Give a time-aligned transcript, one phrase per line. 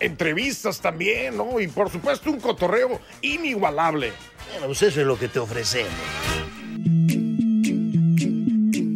[0.00, 1.60] Entrevistas también, ¿no?
[1.60, 4.12] Y por supuesto un cotorreo inigualable.
[4.50, 5.92] Bueno, pues eso es lo que te ofrecemos.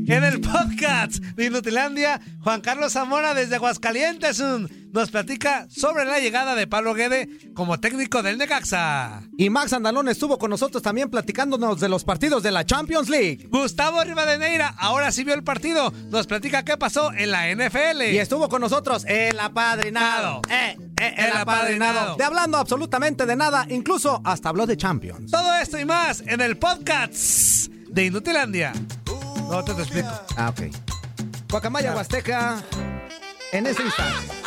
[0.09, 6.19] En el podcast de Inutilandia, Juan Carlos Zamora desde Aguascalientes um, nos platica sobre la
[6.21, 9.21] llegada de Pablo Guede como técnico del Necaxa.
[9.37, 13.47] Y Max Andalón estuvo con nosotros también platicándonos de los partidos de la Champions League.
[13.51, 18.05] Gustavo Rivadeneira ahora sí vio el partido, nos platica qué pasó en la NFL.
[18.11, 20.41] Y estuvo con nosotros el apadrinado.
[20.49, 22.17] Eh, eh, el apadrinado.
[22.17, 25.31] De hablando absolutamente de nada, incluso hasta habló de Champions.
[25.31, 28.73] Todo esto y más en el podcast de Inutilandia.
[29.51, 30.09] No te, te explico.
[30.39, 30.75] Ah, ok.
[31.51, 32.65] Guacamaya Huasteca,
[33.53, 34.46] en ese instante.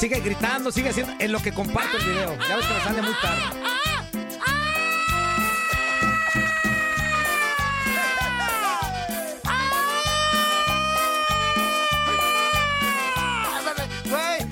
[0.00, 2.34] Sigue gritando, sigue haciendo en lo que comparto el video.
[2.48, 3.42] Ya ves que me sale muy tarde.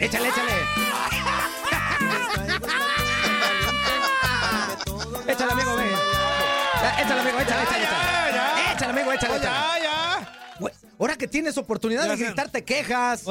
[0.00, 0.52] Échale, échale.
[5.26, 5.86] échale, amigo, ven.
[6.98, 8.74] Échale, amigo, échale, échale, échale.
[8.76, 9.42] Échale, amigo, échale, échale.
[9.42, 10.56] Ya, ya.
[10.60, 13.24] Güey, Ahora que tienes oportunidad de gritar, te quejas.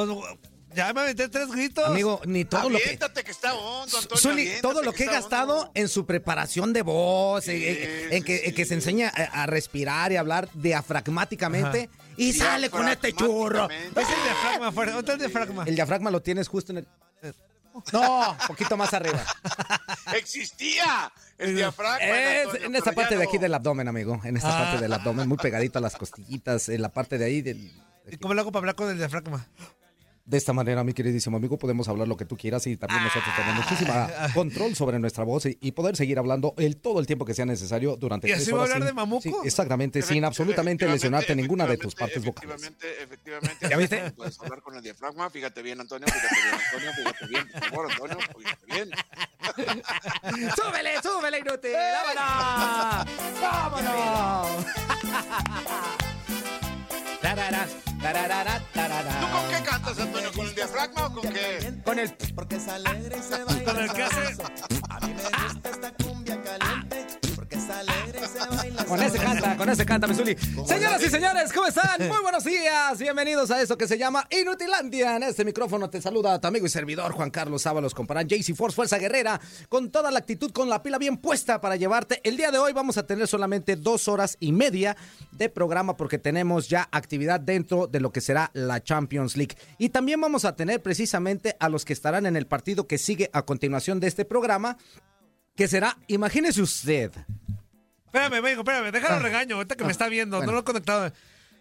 [0.77, 1.85] Ya me aventé tres gritos.
[1.87, 2.97] Amigo, ni todo lo que.
[3.25, 4.17] Que está hondo, Antonio.
[4.21, 5.71] Zuli, todo lo que he gastado hondo.
[5.73, 8.69] en su preparación de voz, en- en, Sí, en que, sí, en que sí.
[8.69, 13.69] se enseña a, a respirar y hablar diafragmáticamente y sale con este churro.
[13.69, 14.93] Es el diafragma fuerte.
[14.93, 15.63] ¿Dónde está el diafragma?
[15.65, 16.87] El diafragma lo tienes justo en el.
[17.93, 19.23] No, poquito más arriba.
[20.15, 21.97] Existía el diafragma.
[22.05, 23.29] Es- Antonio, en esta parte de no.
[23.29, 24.19] aquí del abdomen, amigo.
[24.23, 24.63] En esta Ah.
[24.65, 27.71] parte del abdomen, muy pegadito a las costillitas, en la parte de ahí del.
[28.09, 29.47] ¿Y cómo le hago para hablar con el diafragma?
[30.27, 33.33] De esta manera, mi queridísimo amigo, podemos hablar lo que tú quieras y también nosotros
[33.33, 37.23] tenemos muchísima control sobre nuestra voz y, y poder seguir hablando el todo el tiempo
[37.23, 39.21] que sea necesario durante ¿Y así va a hablar sin- de mamuco?
[39.23, 42.61] sí, exactamente, sin absolutamente lesionarte ninguna de tus partes vocales.
[42.61, 43.69] Efectivamente, efectivamente.
[43.69, 44.11] ¿Ya viste?
[44.17, 45.29] Puedes hablar con el diafragma.
[45.29, 46.05] Fíjate bien, Antonio.
[46.09, 46.91] Fíjate bien, Antonio.
[46.93, 48.17] Fíjate bien, por favor, Antonio.
[48.37, 48.89] Fíjate bien.
[50.57, 51.71] ¡Súbele, súbele, inútil!
[53.41, 53.87] ¡Vámonos!
[57.23, 57.86] ¡Vámonos!
[58.07, 59.19] Tarara, tararara, tarara.
[59.19, 60.31] ¿Tú con qué cantas, Antonio?
[60.31, 61.81] ¿Con el diafragma o con qué?
[61.83, 62.09] Con el...
[62.35, 64.43] Porque es alegre y se baila Con el que hace-.
[64.89, 65.91] A mí me gusta esta
[68.85, 70.35] Con ese canta, con ese canta, mi Zuli.
[70.65, 72.07] Señoras y señores, ¿cómo están?
[72.07, 72.99] Muy buenos días.
[72.99, 75.15] Bienvenidos a esto que se llama Inutilandia.
[75.15, 78.75] En este micrófono te saluda tu amigo y servidor Juan Carlos Sábalos, comparan JC Force
[78.75, 82.21] Fuerza Guerrera, con toda la actitud, con la pila bien puesta para llevarte.
[82.23, 84.95] El día de hoy vamos a tener solamente dos horas y media
[85.31, 89.55] de programa porque tenemos ya actividad dentro de lo que será la Champions League.
[89.77, 93.29] Y también vamos a tener precisamente a los que estarán en el partido que sigue
[93.33, 94.77] a continuación de este programa,
[95.55, 97.11] que será, imagínese usted,
[98.17, 98.91] Espérame, amigo, espérame.
[98.91, 99.55] Déjalo regaño.
[99.55, 100.37] Ahorita que me está viendo.
[100.37, 100.51] bueno.
[100.51, 101.11] No lo he conectado.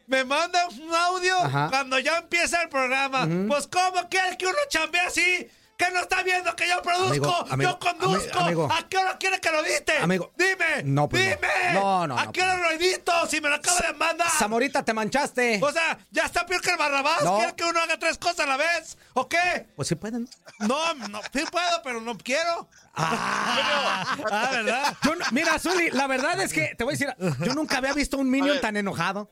[0.06, 1.68] Me manda un audio Ajá.
[1.68, 3.26] cuando ya empieza el programa.
[3.48, 5.48] Pues, ¿cómo quieres que uno chambee así?
[5.76, 8.38] Que no está viendo que yo produzco, Amigo, amigo, yo conduzco.
[8.38, 8.68] ami- amigo.
[8.72, 9.98] ¿A qué hora quiere que lo edite?
[9.98, 10.32] Amigo.
[10.38, 10.82] Dime.
[10.84, 11.48] No, pues dime.
[11.74, 13.12] No, no, ¿A no, qué pues hora lo edito?
[13.28, 14.26] Si me lo acabo de mandar.
[14.38, 15.60] Zamorita, te manchaste.
[15.62, 17.22] O sea, ya está peor que el Barrabás.
[17.24, 17.36] No.
[17.36, 18.96] ¿Quiere que uno haga tres cosas a la vez?
[19.12, 19.66] ¿O qué?
[19.76, 20.26] Pues sí pueden.
[20.60, 22.70] No, no, sí puedo, pero no quiero.
[22.98, 24.96] Ah, ah, ¿verdad?
[25.04, 27.92] Yo no- mira, Zuli, la verdad es que te voy a decir, yo nunca había
[27.92, 28.60] visto un Minion ver.
[28.60, 29.30] tan enojado.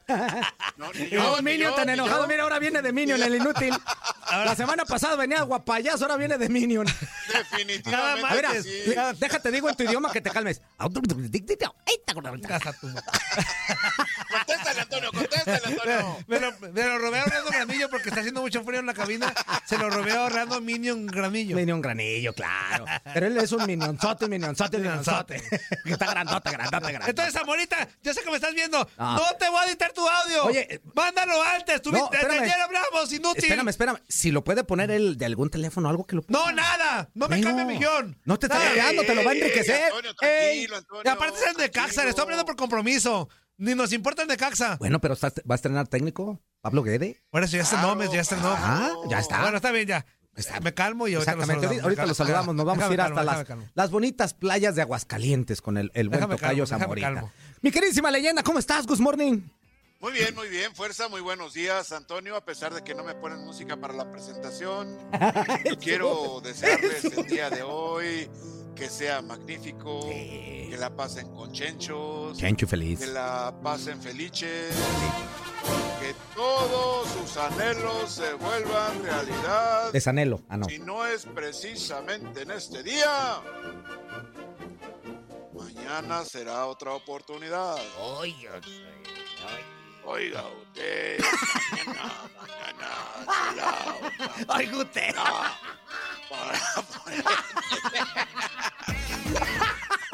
[0.76, 2.22] No, ni yo, un ni Minion yo, tan ni enojado.
[2.22, 2.28] yo.
[2.28, 3.74] Mira, ahora viene de Minion, el inútil.
[4.30, 6.86] La semana pasada venía guapayazo, ahora viene de Minion.
[7.32, 8.46] Definitivamente.
[8.46, 8.82] A sí.
[8.86, 10.60] mira, déjate, digo en tu idioma que te calmes.
[14.30, 15.60] Contéstale, Antonio, contéstale.
[15.66, 16.18] Antonio.
[16.26, 19.32] Me lo, me lo robé ahorrando granillo porque está haciendo mucho frío en la cabina.
[19.64, 21.56] Se lo robé ahorrando Minion granillo.
[21.56, 22.84] Minion granillo, claro.
[23.12, 25.42] Pero él es un minionzote, un minionzote, un minionzote.
[25.84, 27.10] Que está grandote, grandote, grandote.
[27.10, 28.86] Entonces, amorita, yo sé que me estás viendo.
[28.98, 29.16] Ah.
[29.18, 30.44] No te voy a editar tu audio.
[30.44, 31.82] Oye, eh, mándalo antes.
[31.82, 32.42] Tú no, desde espérame.
[32.44, 33.44] ayer hablamos, inútil.
[33.44, 33.98] Espérame, espérame.
[34.08, 37.10] Si lo puede poner él de algún teléfono, algo que lo No, nada.
[37.14, 38.18] No me cambie mi guion.
[38.24, 39.84] No te está cambiando, te lo va a enriquecer.
[39.84, 41.02] Antonio, tranquilo, Antonio.
[41.04, 43.28] y aparte es el de Caxa, le estoy hablando por compromiso.
[43.56, 44.76] Ni nos importa el de Caxa.
[44.80, 47.22] Bueno, pero está- va a estrenar técnico Pablo Guede.
[47.30, 48.48] Bueno, eso ya está Claro, no, ya está no.
[48.52, 49.40] Ah, ya está.
[49.42, 50.04] Bueno, está bien, ya.
[50.62, 51.82] Me calmo y ahorita lo Exactamente, saludamos.
[51.84, 52.14] ahorita, lo calmo.
[52.14, 53.72] saludamos, nos vamos a ir hasta calmo, las, déjame calmo.
[53.74, 57.06] las bonitas playas de Aguascalientes con el, el buen Déjame tocayo Zamorita.
[57.14, 57.32] calmo.
[57.62, 58.86] Mi queridísima leyenda, ¿cómo estás?
[58.86, 59.40] Good morning.
[60.00, 60.74] Muy bien, muy bien.
[60.74, 62.36] Fuerza, muy buenos días, Antonio.
[62.36, 64.98] A pesar de que no me ponen música para la presentación,
[65.64, 68.28] yo quiero desearles el día de hoy
[68.74, 72.98] que sea magnífico, que la pasen con chenchos, Chencho feliz.
[73.00, 74.74] que la pasen felices,
[76.00, 79.92] que todos sus anhelos se vuelvan realidad.
[79.92, 80.40] Desanhelo.
[80.48, 80.66] Ah, no.
[80.68, 83.40] Si no es precisamente en este día,
[85.52, 87.76] mañana será otra oportunidad.
[88.00, 88.60] Oiga,
[90.06, 91.18] Oiga usted,
[91.72, 92.90] mañana, mañana
[93.54, 93.96] será
[94.42, 95.14] otra Ay, usted.
[96.28, 97.24] Para poner-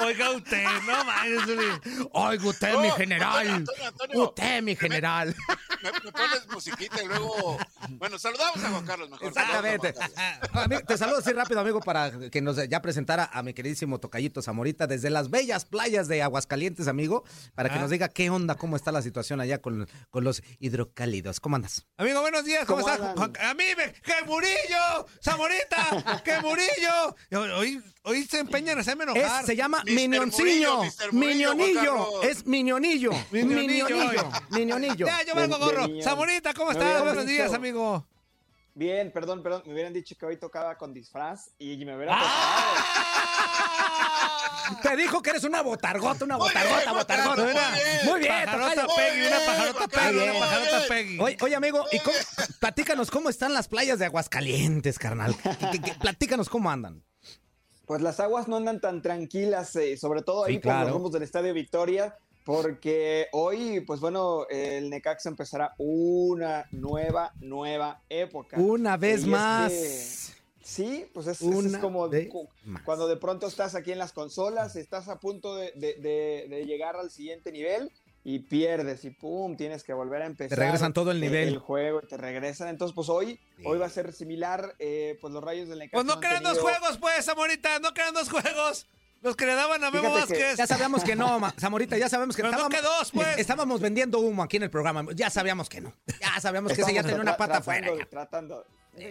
[0.00, 2.08] Oiga usted, no Zuli.
[2.14, 3.48] Ay, usted, No, mi general.
[3.48, 5.34] Antonio, Antonio, Usted, mi general.
[5.82, 7.58] Me, me pones musiquita y luego.
[7.90, 9.28] Bueno, saludamos a Juan Carlos mejor.
[9.28, 9.92] Exactamente.
[9.94, 10.64] Saludamos a Juan Carlos.
[10.64, 14.42] Amigo, Te saludo así rápido, amigo, para que nos ya presentara a mi queridísimo Tocayito
[14.42, 17.24] Zamorita desde las bellas playas de Aguascalientes, amigo,
[17.54, 17.80] para que Ah.
[17.82, 21.40] nos diga qué onda, cómo está la situación allá con, con los hidrocálidos.
[21.40, 21.86] ¿Cómo andas?
[21.96, 23.44] Amigo, buenos días, ¿cómo, ¿Cómo estás?
[23.44, 25.06] a mí, me, ¡que Murillo!
[25.22, 26.22] ¡Zamorita!
[26.24, 27.54] ¡Que Murillo!
[27.56, 29.40] Hoy, hoy se empeñan en hacerme enojar.
[29.40, 29.92] Es- se llama Mr.
[29.92, 30.76] Minioncillo.
[30.78, 30.92] Murillo.
[30.92, 32.22] Es Minionillo.
[32.46, 33.10] Minionillo.
[33.30, 34.30] Minionillo.
[34.50, 35.06] Minionillo.
[35.06, 35.86] Ya, yo de gorro.
[35.86, 36.02] niño.
[36.04, 36.84] Zamorita, ¿cómo estás?
[36.86, 38.06] hubieran Buenos días, amigo.
[38.74, 39.62] Bien, perdón, perdón.
[39.66, 42.18] Me hubieran dicho que hoy tocaba con disfraz y me hubiera
[44.82, 47.42] Te dijo que eres una botargota, una botargota, botargota.
[47.42, 47.66] muy bien.
[48.04, 48.86] Muy bien, Pajarota.
[48.96, 50.82] Peggy, una pajarota Peggy, una pajarota.
[50.88, 51.18] Peggy.
[51.20, 52.16] Oye, oye, amigo, ¿y cómo,
[52.60, 55.34] platícanos cómo están las playas de Aguascalientes, carnal.
[55.36, 57.02] Que- que- que- platícanos cómo andan.
[57.90, 60.84] Pues las aguas no andan tan tranquilas, eh, sobre todo ahí Sí, por claro.
[60.84, 68.00] los rumbos del Estadio Victoria, porque hoy, pues bueno, el Necaxa empezará una nueva, nueva
[68.08, 68.58] época.
[68.60, 69.72] Una vez Y es más.
[69.72, 70.06] que-
[70.62, 71.38] sí, pues es,
[71.80, 72.80] como vez cu- más.
[72.84, 76.66] cuando de pronto estás aquí en las consolas, estás a punto de, de- de- de
[76.66, 77.90] llegar al siguiente nivel
[78.22, 80.58] y pierdes y pum, tienes que volver a empezar.
[80.58, 81.48] regresan todo el eh, nivel.
[81.48, 82.68] El juego, te regresan.
[82.68, 83.62] Entonces, pues hoy, Sí.
[83.64, 85.94] hoy va a ser similar, eh, pues los rayos del Necaxa.
[85.96, 87.78] Pues no dos tenido- juegos, pues, Zamorita.
[87.80, 88.86] No quedan dos juegos.
[89.22, 90.56] Los que le daban a Memo Fíjate que Vázquez.
[90.58, 93.36] Ya sabíamos que no, ma- Zamorita, ya sabemos que Pero no que dos, pues.
[93.38, 95.04] estábamos vendiendo humo aquí en el programa.
[95.14, 95.92] Ya sabíamos que no.
[96.20, 98.06] Ya sabíamos que ese ya tenía una pata tratando, afuera.
[98.08, 98.64] Tratando.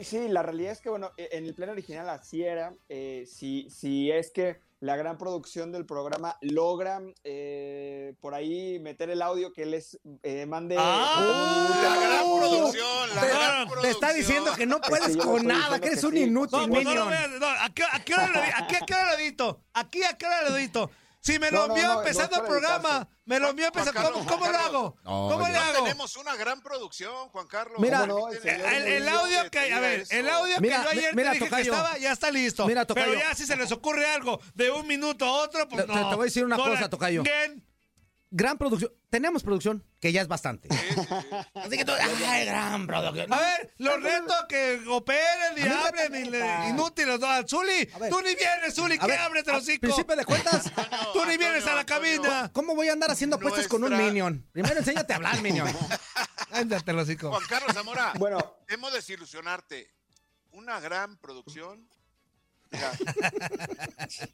[0.04, 2.74] Sí, la realidad es que, bueno, e- en el plano original así era.
[2.90, 9.10] eh, si, si es que la gran producción del programa logra eh, por ahí meter
[9.10, 10.76] el audio que les eh, mande.
[10.80, 13.92] Ah, La gran producción, la te- gran Te producción.
[13.92, 16.20] está diciendo que no puedes con nada, que eres que un sí.
[16.24, 16.94] inútil, No, pues no.
[17.40, 19.62] No, ¿a qué, a qué hora lo, aquí a qué hora lo edito?
[19.74, 20.90] Aquí a qué hora lo edito.
[21.22, 24.02] Si me lo envió no, no empezando el programa, me lo envió empezando.
[24.02, 24.96] Carlos, ¿Cómo, lo hago?
[25.04, 25.84] No, ¿Cómo le hago?
[25.84, 27.80] Tenemos una gran producción, Juan Carlos.
[27.80, 28.04] Mira.
[28.06, 30.14] El audio que, a ver, eso.
[30.16, 31.72] el audio Mira, que yo ayer mira, te dije tocayo.
[31.72, 32.66] que estaba, ya está listo.
[32.68, 33.08] Mira, tocayo.
[33.08, 35.94] Pero ya si se les ocurre algo de un minuto a otro, pues Te- no.
[35.94, 37.24] te- te voy a decir una cosa, tocayo.
[37.24, 37.66] chinguen.
[38.32, 38.92] Gran producción.
[39.10, 40.70] Tenemos producción, que ya es bastante.
[40.72, 41.16] Sí, sí, sí.
[41.56, 41.92] Así que tú,
[42.28, 43.34] ay, gran producción.
[43.34, 47.20] A ver, los reto a que operen y hablen y le, inútiles.
[47.20, 49.82] No, Zuli, tú ni vienes, Zuli, que ver, ábrete a los cinco.
[49.82, 50.72] principio de cuentas,
[51.14, 52.52] Tú ni vienes a la cabina.
[52.54, 54.48] ¿cómo voy a andar haciendo apuestas con un Minion?
[54.52, 55.68] Primero enséñate a hablar, Minion.
[56.52, 57.30] Ándate los cinco.
[57.30, 59.92] Juan Carlos Zamora, Bueno, temo desilusionarte.
[60.52, 61.88] Una gran producción.
[62.72, 62.92] Mira,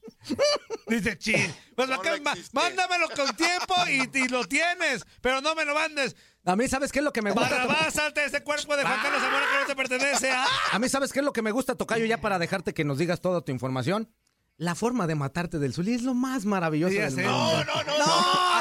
[0.87, 1.53] Dice Chin.
[1.75, 2.11] Pues No acá,
[2.51, 5.05] mándamelo con tiempo y, y lo tienes.
[5.21, 6.15] Pero no me lo mandes.
[6.45, 7.49] A mí, ¿sabes qué es lo que me gusta?
[7.49, 10.31] Barrabás, salte de ese cuerpo de Juan Carlos Zamora que no te pertenece.
[10.31, 10.45] ¿ah?
[10.71, 12.97] A mí, ¿sabes qué es lo que me gusta, Tocayo, ya para dejarte que nos
[12.97, 14.11] digas toda tu información?
[14.57, 17.25] La forma de matarte del Zuli es lo más maravilloso Sí, del mundo.
[17.25, 17.97] No, no, no.
[17.97, 18.54] No, no.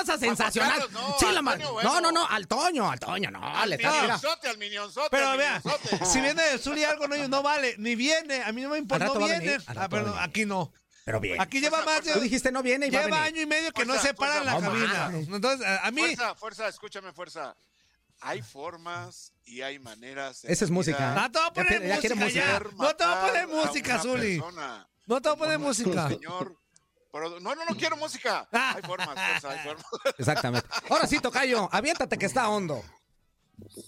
[0.00, 0.86] Ah, cosa sensacional.
[0.92, 2.00] No, Sí, la ma- Antonio, no, bueno.
[2.00, 3.92] no, no, al Toño, al Toño, no, le Al mira.
[4.02, 5.08] minionzote, al minionzote.
[5.10, 6.04] Pero al vea, minionzote.
[6.06, 8.42] si viene de Zuli algo no, no vale, ni viene.
[8.42, 9.58] A mí no me importa, no viene.
[9.66, 9.88] Ah,
[10.22, 10.72] aquí no.
[11.04, 11.40] Pero bien.
[11.40, 12.12] Aquí lleva más de...
[12.12, 13.32] Tú dijiste no viene y va a Lleva venir.
[13.34, 15.10] año y medio que no se para en la cabina.
[15.12, 16.02] Entonces, a, mí...
[16.02, 17.56] Fuerza, fuerza, escúchame, fuerza.
[18.20, 20.44] Hay formas y hay maneras.
[20.44, 21.14] Esa es la música.
[21.14, 22.60] No te voy a poner ya música ya.
[22.76, 24.42] No te voy a poner música, Zuli.
[25.06, 26.08] No te voy a poner música.
[26.08, 26.56] Señor
[27.12, 28.48] Pero, no, no, no quiero música.
[28.52, 29.86] Hay formas, Fuerza, hay formas.
[30.18, 30.68] Exactamente.
[30.88, 32.82] Ahora sí, Tocayo, aviéntate que está hondo.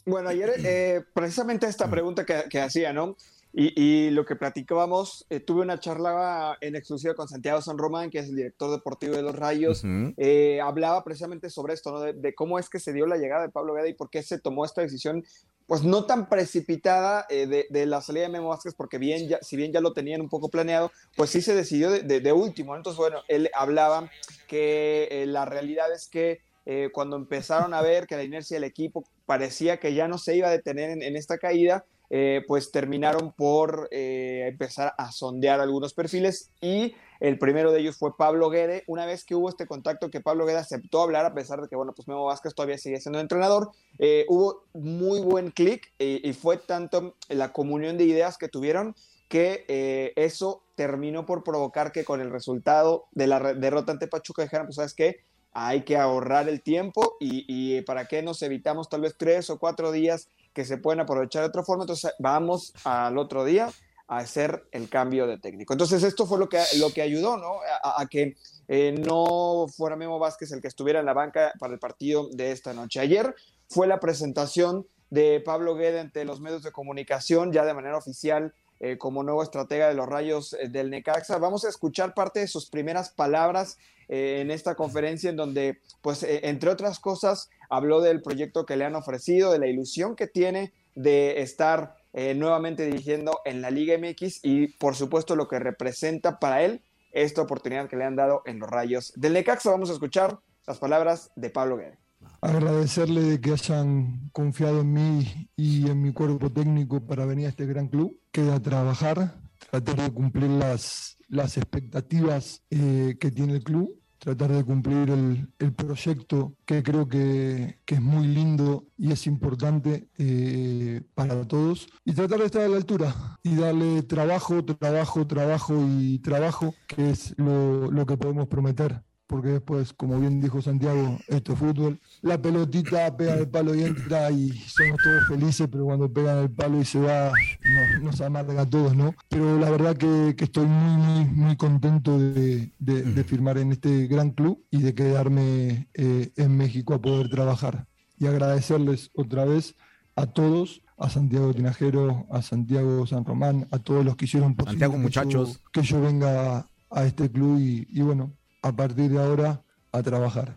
[0.05, 3.17] Bueno, ayer eh, precisamente esta pregunta que, que hacía, ¿no?
[3.55, 8.09] Y, y, lo que platicábamos, eh, tuve una charla en exclusiva con Santiago San Román,
[8.09, 9.85] que es el director deportivo de los Rayos.
[9.85, 10.15] Uh -huh.
[10.17, 12.01] eh, hablaba precisamente sobre esto, ¿no?
[12.01, 14.23] De, de, cómo es que se dio la llegada de Pablo Gueda y por qué
[14.23, 15.23] se tomó esta decisión,
[15.67, 19.39] pues no tan precipitada eh, de, de, la salida de Memo Vázquez, porque bien ya,
[19.43, 22.77] si bien ya lo tenían un poco planeado, pues sí se decidió de, último.
[22.77, 24.11] Entonces, bueno, él hablaba
[24.49, 28.65] que eh, la realidad es que eh, cuando empezaron a ver que la inercia del
[28.65, 32.71] equipo parecía que ya no se iba a detener en, en esta caída, eh, pues
[32.71, 38.51] terminaron por eh, empezar a sondear algunos perfiles y el primero de ellos fue Pablo
[38.51, 38.85] Guede.
[38.87, 41.77] Una vez que hubo este contacto que Pablo Guede aceptó hablar, a pesar de que,
[41.77, 46.59] bueno, pues Memo Vázquez todavía sigue siendo entrenador, eh, hubo muy buen clic y fue
[46.59, 48.95] tanto la comunión de ideas que tuvieron
[49.31, 54.67] que eso terminó por provocar que con el resultado de la derrota ante Pachuca dijeran,
[54.67, 55.21] pues sabes qué,
[55.55, 59.59] hay que ahorrar el tiempo y, y para qué nos evitamos tal vez tres o
[59.59, 63.71] cuatro días que se pueden aprovechar de otra forma, entonces vamos al otro día
[64.09, 65.73] a hacer el cambio de técnico.
[65.73, 67.61] Entonces esto fue lo que, lo que ayudó, ¿no?
[67.83, 68.37] A, que
[68.69, 72.53] eh, no fuera Memo Vázquez el que estuviera en la banca para el partido de
[72.53, 73.01] esta noche.
[73.01, 73.35] Ayer
[73.69, 78.55] fue la presentación de Pablo Guede ante los medios de comunicación, ya de manera oficial,
[78.81, 81.39] eh, como nuevo estratega de los Rayos eh, del Necaxa.
[81.39, 83.79] Vamos a escuchar parte de sus primeras palabras
[84.09, 88.95] en esta conferencia en donde, pues, entre otras cosas, habló del proyecto que le han
[88.95, 94.41] ofrecido, de la ilusión que tiene de estar eh, nuevamente dirigiendo en la Liga MX
[94.43, 98.59] y, por supuesto, lo que representa para él esta oportunidad que le han dado en
[98.59, 99.71] los Rayos del Necaxa.
[99.71, 101.99] Vamos a escuchar las palabras de Pablo Guede.
[102.43, 107.65] Agradecerle que hayan confiado en mí y en mi cuerpo técnico para venir a este
[107.65, 108.21] gran club.
[108.33, 109.37] Queda trabajar,
[109.71, 115.49] tratar de cumplir las, las expectativas eh, que tiene el club, tratar de cumplir el,
[115.59, 121.89] el proyecto que creo que, que, es muy lindo y es importante eh, para todos.
[122.05, 123.13] Y tratar de estar a la altura
[123.43, 129.03] y darle trabajo, trabajo, trabajo y trabajo, que es lo, lo que podemos prometer
[129.33, 131.99] porque después, como bien dijo Santiago, esto es fútbol.
[132.21, 136.51] La pelotita pega el palo y entra y somos todos felices, pero cuando pegan el
[136.51, 139.15] palo y se va, nos, nos amarga a todos, ¿no?
[139.31, 143.73] Pero la verdad que, que estoy muy, muy, muy contento de, de, de, firmar en
[143.73, 147.87] este gran club y de quedarme eh, en México a poder trabajar.
[148.19, 149.77] Y agradecerles otra vez
[150.15, 154.79] a todos, a Santiago Tinajero, a Santiago San Román, a todos los que hicieron posible
[154.79, 155.57] Santiago, muchachos.
[155.73, 159.63] Que, yo, que yo venga a este club y, y bueno, a partir de ahora
[159.91, 160.57] a trabajar.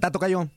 [0.00, 0.48] Tato Cayo.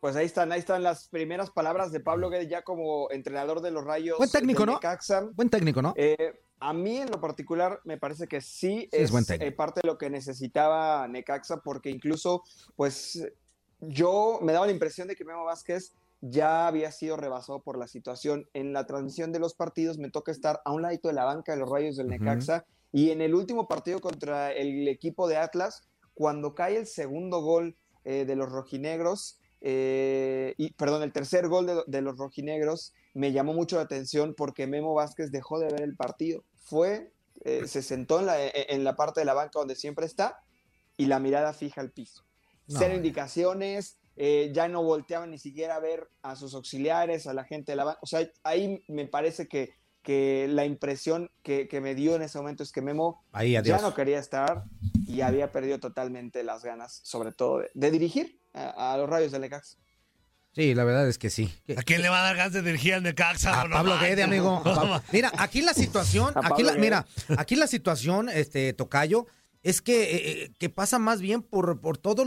[0.00, 3.70] Pues ahí están, ahí están las primeras palabras de Pablo Guede ya como entrenador de
[3.70, 4.18] los Rayos.
[4.18, 4.74] Buen técnico, ¿no?
[4.74, 5.28] Necaxa.
[5.34, 5.94] Buen técnico, ¿no?
[5.96, 9.80] Eh, a mí en lo particular me parece que sí, sí es, es eh, parte
[9.82, 12.42] de lo que necesitaba Necaxa porque incluso
[12.76, 13.22] pues
[13.80, 17.88] yo me daba la impresión de que Memo Vázquez ya había sido rebasado por la
[17.88, 18.48] situación.
[18.54, 21.52] En la transmisión de los partidos me toca estar a un ladito de la banca
[21.52, 22.56] de los Rayos del Necaxa.
[22.56, 22.81] Uh -huh.
[22.92, 27.76] Y en el último partido contra el equipo de Atlas, cuando cae el segundo gol
[28.04, 33.32] eh, de los rojinegros, eh, y perdón, el tercer gol de, de, los rojinegros, me
[33.32, 36.44] llamó mucho la atención porque Memo Vázquez dejó de ver el partido.
[36.56, 37.12] Fue,
[37.44, 40.42] eh, se sentó en la, en la, parte de la banca donde siempre está
[40.96, 42.24] y la mirada fija al piso.
[42.66, 42.78] No.
[42.78, 47.44] Cero indicaciones, eh, ya no volteaba ni siquiera a ver a sus auxiliares, a la
[47.44, 48.00] gente de la banca.
[48.02, 49.70] O sea, ahí me parece que
[50.02, 53.78] que la impresión que, que, me dio en ese momento es que Memo Ahí, ya
[53.78, 54.64] no quería estar
[55.06, 59.32] y había perdido totalmente las ganas, sobre todo de, de dirigir a, a, los rayos
[59.32, 59.76] del Necaxa.
[60.54, 61.50] Sí, la verdad es que sí.
[61.76, 63.62] ¿A quién le va a dar ganas de dirigir al Necaxa?
[63.62, 64.62] A no Pablo Guede, amigo.
[64.66, 67.06] A mira, aquí la situación, aquí la, mira,
[67.38, 69.26] aquí la situación, este Tocayo,
[69.62, 72.26] es que, eh, que pasa más bien por, por todo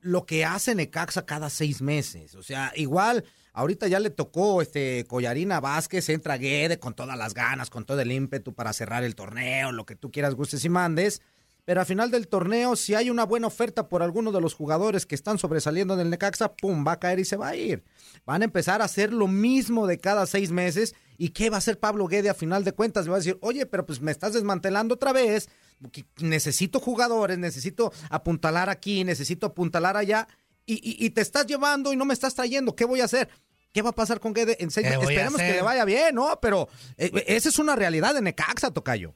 [0.00, 2.34] lo que hace Necaxa cada seis meses.
[2.34, 7.34] O sea, igual Ahorita ya le tocó este Collarina Vázquez, entra Guede con todas las
[7.34, 10.70] ganas, con todo el ímpetu para cerrar el torneo, lo que tú quieras, gustes y
[10.70, 11.20] mandes.
[11.64, 15.06] Pero al final del torneo, si hay una buena oferta por alguno de los jugadores
[15.06, 17.84] que están sobresaliendo del Necaxa, pum, va a caer y se va a ir.
[18.26, 20.94] Van a empezar a hacer lo mismo de cada seis meses.
[21.18, 23.04] ¿Y qué va a hacer Pablo Guede a final de cuentas?
[23.04, 25.48] Le va a decir, oye, pero pues me estás desmantelando otra vez.
[26.18, 30.26] Necesito jugadores, necesito apuntalar aquí, necesito apuntalar allá
[30.66, 33.28] y, y, y, te estás llevando y no me estás trayendo, ¿qué voy a hacer?
[33.72, 34.56] ¿Qué va a pasar con Guede?
[34.60, 36.38] En serio, esperemos que le vaya bien, ¿no?
[36.40, 39.14] Pero eh, esa es una realidad de Necaxa, Tocayo.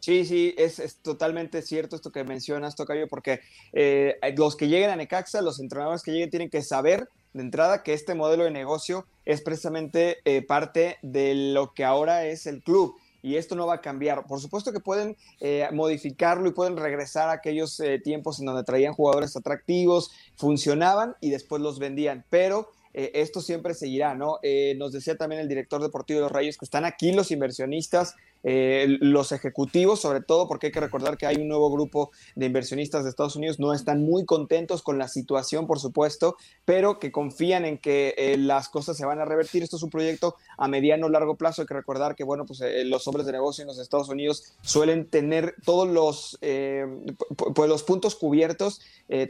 [0.00, 3.40] Sí, sí, es, es, totalmente cierto esto que mencionas, Tocayo, porque
[3.72, 7.82] eh, los que lleguen a Necaxa, los entrenadores que lleguen tienen que saber de entrada
[7.82, 12.62] que este modelo de negocio es precisamente eh, parte de lo que ahora es el
[12.62, 14.26] club y esto no va a cambiar.
[14.26, 18.64] Por supuesto que pueden eh, modificarlo y pueden regresar a aquellos eh, tiempos en donde
[18.64, 24.38] traían jugadores atractivos, funcionaban y después los vendían, pero eh, esto siempre seguirá, ¿no?
[24.42, 28.14] Eh, nos decía también el director deportivo de los Rayos que están aquí los inversionistas,
[28.44, 32.46] eh, los ejecutivos, sobre todo porque hay que recordar que hay un nuevo grupo de
[32.46, 37.10] inversionistas de Estados Unidos, no están muy contentos con la situación, por supuesto, pero que
[37.10, 39.62] confían en que eh, las cosas se van a revertir.
[39.62, 41.62] Esto es un proyecto a mediano o largo plazo.
[41.62, 44.54] Hay que recordar que, bueno, pues eh, los hombres de negocio en los Estados Unidos
[44.62, 48.80] suelen tener todos los, pu- pues, los puntos cubiertos,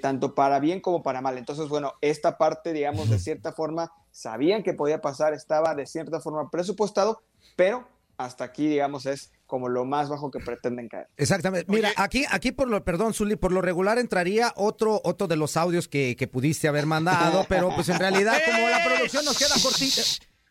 [0.02, 1.38] tanto para bien como para mal.
[1.38, 6.20] Entonces, bueno, esta parte, digamos, de cierta forma, sabían que podía pasar, estaba de cierta
[6.20, 7.22] forma presupuestado,
[7.56, 11.08] pero hasta aquí, digamos, es como lo más bajo que pretenden caer.
[11.16, 11.70] Exactamente.
[11.70, 15.56] Mira, aquí, aquí por lo, perdón, Zuli, por lo regular entraría otro, otro de los
[15.56, 19.54] audios que, que pudiste haber mandado, pero pues en realidad, como la producción nos queda
[19.62, 20.02] cortita.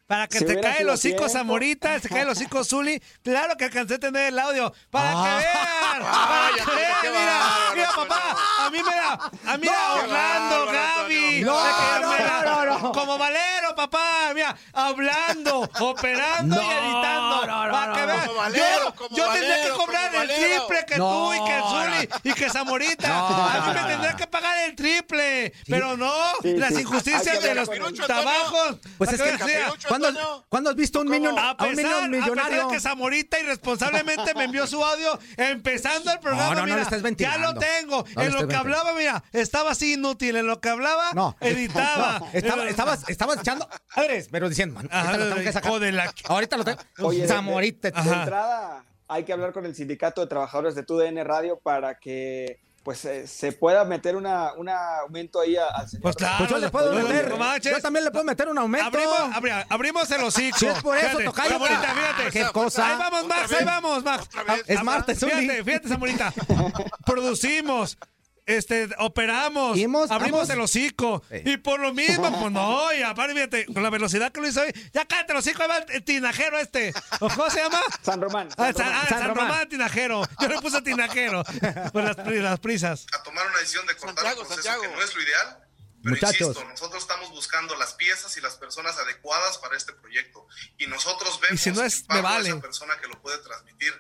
[0.06, 1.30] Para que Si te cae los hocico.
[1.30, 3.02] Zamorita, te cae los hocico Zuli.
[3.24, 4.74] Claro que alcancé a tener el audio.
[4.92, 5.24] Para Ah.
[5.40, 8.38] que vean, para que vean, mira, mira, papá.
[8.66, 9.14] A mí me da,
[9.54, 11.42] a mí No, Orlando, Gaby.
[11.44, 12.92] No, de que no, me da- no, no, no.
[12.92, 14.32] Como Valero, papá.
[14.36, 17.46] Mira, hablando, operando y editando.
[17.48, 18.08] no, no, para no, que no.
[18.08, 18.28] vean.
[18.28, 20.66] Como Valero, yo como yo tendría que cobrar el Valero.
[20.68, 23.08] triple que No, tú y que Zuli y que Zamorita.
[23.08, 25.54] No, a mí me tendría que pagar el triple.
[25.68, 27.70] Pero no, las injusticias de los
[28.06, 28.78] trabajos.
[28.98, 29.64] Pues es que,
[30.00, 32.68] ¿cuándo, ¿cuándo has visto un minion, a a un pesar, minion a pesar millonario?
[32.68, 36.50] de que Zamorita irresponsablemente me envió su audio empezando el programa.
[36.50, 38.06] No, no, no mira, le estés ya lo tengo.
[38.16, 40.36] No en lo estés que hablaba, mira, estaba así inútil.
[40.36, 41.36] En lo que hablaba, No.
[41.40, 42.20] editaba.
[42.24, 43.68] No, estaba- estabas, estabas echando.
[43.96, 45.70] Eres, pero diciendo, man, ahorita lo tengo que sacar.
[45.72, 46.80] hijo de la- Ahorita lo tengo.
[47.00, 47.92] Oye, de- Zamorita.
[47.92, 52.00] de, de entrada hay que hablar con el sindicato de trabajadores de TUDN Radio para
[52.00, 56.04] que pues eh, se pueda meter una, un aumento ahí al señor.
[56.04, 57.30] Pues claro, Pues yo le puedo no, meter.
[57.30, 57.72] no manches.
[57.72, 58.88] Yo también le puedo meter un aumento.
[58.88, 60.58] Abrimos, abri- abrimos el hocico.
[60.58, 61.50] Si es por eso, Fíjate, tocayo.
[61.52, 62.32] Zamorita, fíjate.
[62.32, 62.88] Qué cosa.
[62.92, 64.30] Ahí vamos, Max, ahí vamos, Max.
[64.68, 65.20] Es Ah, martes.
[65.20, 66.34] Fíjate, fíjate, Zamorita.
[67.06, 67.98] Producimos.
[68.46, 70.50] Este, operamos, abrimos vamos.
[70.50, 71.24] el hocico.
[71.46, 74.62] Y por lo mismo, pues no, y aparte, fíjate, con la velocidad que lo hizo
[74.62, 76.94] hoy, ya cállate el hocico, ahí va el tinajero este.
[77.22, 77.80] ¿O ¿Cómo se llama?
[78.04, 78.50] San Román.
[78.58, 78.94] Ah, San San, Román.
[79.02, 79.48] ah, San San Román.
[79.48, 80.24] Román tinajero.
[80.42, 81.44] Yo le puse tinajero.
[81.94, 83.06] Por las, las prisas.
[83.18, 84.82] a tomar una decisión de cortar Santiago, un proceso Santiago.
[84.94, 85.60] que no es lo ideal.
[86.04, 86.48] Pero Muchachos.
[86.50, 90.46] insisto, nosotros estamos buscando las piezas y las personas adecuadas para este proyecto.
[90.78, 92.50] Y nosotros vemos Y si no es, me vale.
[92.50, 93.94] esa persona que lo puede transmitir.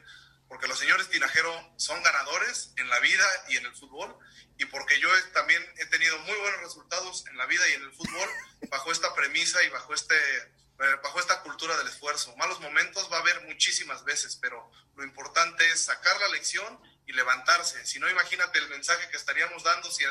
[0.53, 4.15] Porque los señores Tinajero son ganadores en la vida y en el fútbol.
[4.59, 7.91] Y porque yo también he tenido muy buenos resultados en la vida y en el
[7.91, 8.29] fútbol
[8.69, 12.35] bajo esta premisa y bajo este eh, bajo esta cultura del esfuerzo.
[12.37, 17.13] Malos momentos va a haber muchísimas veces, pero lo importante es sacar la lección y
[17.13, 17.83] levantarse.
[17.87, 20.07] Si no, imagínate el mensaje que estaríamos dando si eh,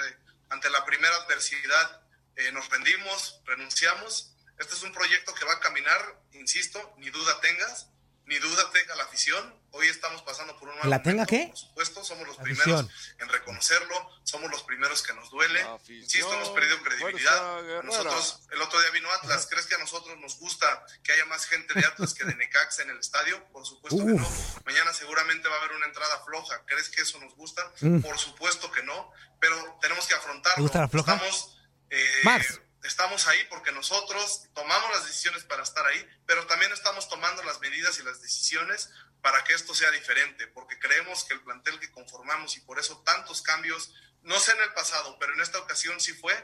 [0.49, 2.03] ante la primera adversidad
[2.35, 4.35] eh, nos rendimos, renunciamos.
[4.59, 7.87] Este es un proyecto que va a caminar, insisto, ni duda tengas,
[8.27, 9.61] ni duda tenga la afición.
[9.75, 11.47] Hoy estamos pasando por un mal ¿La tenga qué?
[11.49, 12.87] por supuesto, somos los Afición.
[12.87, 15.65] primeros en reconocerlo, somos los primeros que nos duele.
[15.89, 17.83] Insisto, hemos perdido credibilidad.
[17.83, 21.47] Nosotros, el otro día vino Atlas, ¿crees que a nosotros nos gusta que haya más
[21.47, 23.43] gente de Atlas que de Necaxa en el estadio?
[23.51, 24.29] Por supuesto que no.
[24.67, 26.63] Mañana seguramente va a haber una entrada floja.
[26.67, 27.73] ¿Crees que eso nos gusta?
[27.81, 28.01] Mm.
[28.01, 30.57] Por supuesto que no, pero tenemos que afrontarlo.
[30.57, 31.15] ¿Te gusta la floja?
[31.15, 31.59] Estamos,
[31.91, 32.61] eh, Max.
[32.83, 37.61] Estamos ahí porque nosotros tomamos las decisiones para estar ahí, pero también estamos tomando las
[37.61, 38.91] medidas y las decisiones
[39.21, 43.03] para que esto sea diferente, porque creemos que el plantel que conformamos y por eso
[43.05, 46.35] tantos cambios, no sé en el pasado, pero en esta ocasión sí fue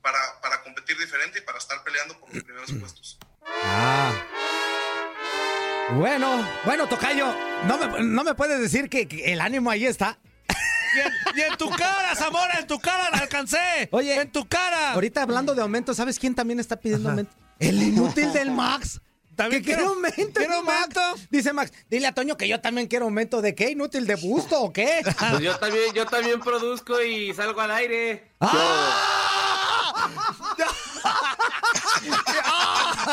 [0.00, 3.18] para, para competir diferente y para estar peleando por los primeros puestos.
[3.62, 4.12] Ah.
[5.92, 7.26] Bueno, bueno, Tocayo,
[7.64, 10.18] no me, no me puedes decir que, que el ánimo ahí está.
[10.94, 13.88] Y en, y en tu cara, Zamora, en tu cara la alcancé.
[13.92, 14.92] Oye, en tu cara.
[14.92, 17.32] Ahorita hablando de aumento, ¿sabes quién también está pidiendo aumento?
[17.58, 19.00] El inútil del Max.
[19.34, 20.32] También que quiere quiero- aumento.
[20.40, 20.94] quiero el Max.
[21.30, 23.40] Dice Max, dile a Toño que yo también quiero aumento.
[23.40, 23.70] ¿De qué?
[23.70, 25.00] ¿Inútil de busto o qué?
[25.30, 28.30] Pues yo también, yo también produzco y salgo al aire.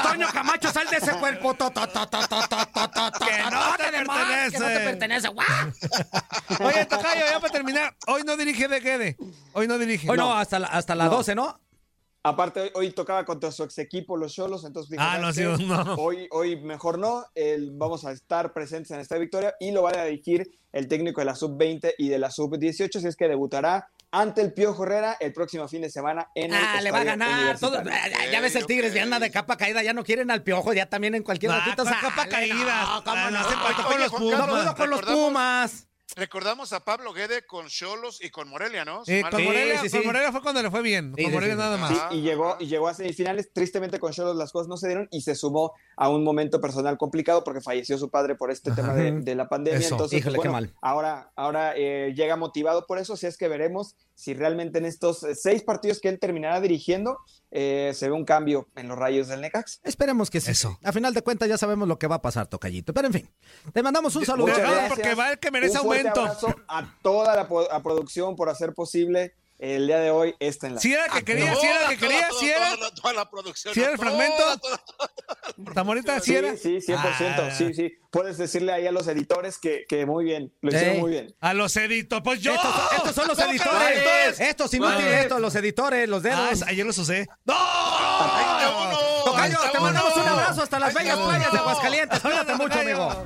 [0.10, 1.54] Toño Camacho, sal de ese cuerpo.
[1.54, 4.84] To, to, to, Que no te Max, Que no te pertenece.
[4.84, 5.28] pertenece.
[5.30, 6.68] ¡Guau!
[6.68, 9.18] Oye, Tocayo, ya para terminar, hoy no dirige de Quede.
[9.54, 10.10] Hoy no dirige.
[10.10, 11.18] Hoy no, hasta, la, hasta las No.
[11.18, 11.60] 12, ¿no?
[12.22, 15.66] Aparte, hoy, hoy tocaba contra su ex equipo, los Cholos, entonces Ah, ¿sabes no, sí,
[15.66, 15.94] no.
[15.96, 19.92] Hoy, hoy mejor no, el- vamos a estar presentes en esta victoria y lo va
[19.92, 23.88] a dirigir el técnico de la sub-20 y de la sub-18, si es que debutará
[24.12, 27.04] ante el Piojo Herrera el próximo fin de semana en el Ah, le va a
[27.04, 27.60] ganar.
[27.60, 28.32] Todo- Universitario.
[28.32, 30.88] ya, ves el Tigres, ya anda de capa caída, ya no quieren al piojo, ya
[30.88, 32.82] también en cualquier Ah, ratito ¿cuál sale, capa caída?
[32.82, 33.40] No, cómo Ah, no.
[33.40, 33.46] no
[33.86, 34.40] con los Juan Pumas.
[34.40, 35.86] No pudo con los recordamos- Pumas.
[36.16, 39.04] Recordamos a Pablo Guede con Cholos y con Morelia, ¿no?
[39.06, 39.98] Eh, con, Morelia, sí, sí.
[39.98, 41.14] con Morelia fue cuando le fue bien.
[41.16, 41.60] Sí, con Morelia sí.
[41.60, 41.92] nada más.
[41.92, 43.54] Sí, y llegó, y llegó a semifinales.
[43.54, 46.98] Tristemente con Cholos las cosas no se dieron y se sumó a un momento personal
[46.98, 49.80] complicado porque falleció su padre por este tema de, de la pandemia.
[49.80, 50.74] Eso, Entonces, híjole, qué mal.
[50.82, 53.16] Ahora, ahora eh, llega motivado por eso.
[53.16, 57.20] Si es que veremos si realmente en estos eh, seis partidos que él terminará dirigiendo
[57.52, 59.82] eh, se ve un cambio en los rayos del Necax.
[59.84, 60.52] Esperemos que sí.
[60.52, 60.78] Eso.
[60.84, 62.94] A final de cuentas ya sabemos lo que va a pasar, Tocayito.
[62.94, 63.30] Pero en fin,
[63.74, 64.48] te mandamos un saludo.
[64.48, 64.94] Muchas Claro, gracias.
[65.00, 66.22] porque va el que merece un fuerte aumento.
[66.22, 70.88] abrazo a toda la a producción por hacer posible el día de hoy este enlace.
[70.88, 72.76] Si era que quería, si era que quería, si era.
[72.76, 73.74] toda la- toda la producción.
[73.74, 74.44] ¿Sí era el fragmento?
[75.74, 76.56] Tamorita, si Sí, era.
[76.58, 76.96] sí, 100%.
[76.98, 77.52] Ah.
[77.56, 77.94] Sí, sí.
[78.12, 81.36] Puedes decirle ahí a los editores que, que muy bien, lo hicieron muy bien.
[81.42, 82.54] A los editores, pues yo.
[82.56, 84.40] Estos, son- estos son los ¿Cómo que editores.
[84.40, 86.62] Estos inútiles, estos, los editores, los dedos.
[86.64, 87.28] Ah, ayer los usé.
[87.46, 87.54] ¡No!
[87.56, 89.00] ¡Ahí está!
[89.26, 91.58] Tocayo, está te mandamos un abrazo hasta las bellas está playas de!
[91.60, 92.20] Aguascalientes.
[92.22, 93.26] Cuídate mucho, amigo.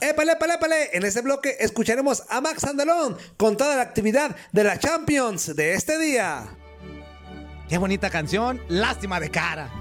[0.00, 0.90] Épale, épale, épale.
[0.92, 5.74] En este bloque escucharemos a Max Andalón con toda la actividad de la Champions de
[5.74, 6.46] este día.
[7.68, 8.60] Qué bonita canción.
[8.68, 9.70] Lástima de cara.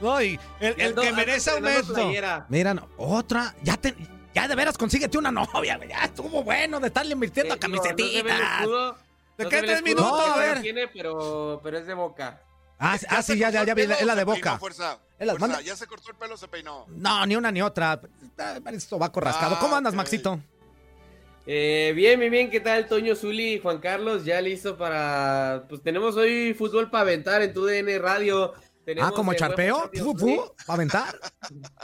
[0.00, 1.94] No, y el, que merece aumento.
[1.94, 2.44] playera.
[2.48, 3.54] Mira, no, otra.
[3.62, 3.94] Ya te.
[4.34, 5.78] Ya de veras consíguete una novia.
[5.88, 8.60] Ya estuvo bueno de estarle invirtiendo Eh, a digo, no se ve el camisetitas.
[8.62, 8.96] escudo,
[9.38, 10.22] ¿De no qué tres escudo minutos?
[10.24, 10.60] que No, a ver.
[10.62, 12.40] Tiene, pero, pero es de boca.
[12.82, 13.72] Ah, sí, ah, sí, ya, ya, ya.
[13.72, 14.58] Es la de ¿Se peinó, boca.
[14.58, 14.98] fuerza?
[15.38, 16.84] Fuerza, ¿Ya se cortó el pelo se peinó?
[16.88, 18.00] No, ni una ni otra.
[18.38, 19.54] Ah, Esto va rascado.
[19.56, 19.96] Ah, ¿Cómo andas, ok.
[19.98, 20.40] Maxito?
[21.46, 22.50] Eh, bien, bien, bien.
[22.50, 24.24] ¿Qué tal, Toño Zuli y Juan Carlos?
[24.24, 25.64] Ya listo para.
[25.68, 28.52] Pues tenemos hoy fútbol para aventar en tu DN Radio.
[28.84, 29.88] Tenemos, Ah, como charpeo.
[29.92, 30.18] League.
[30.18, 31.20] fu, ¿Para aventar?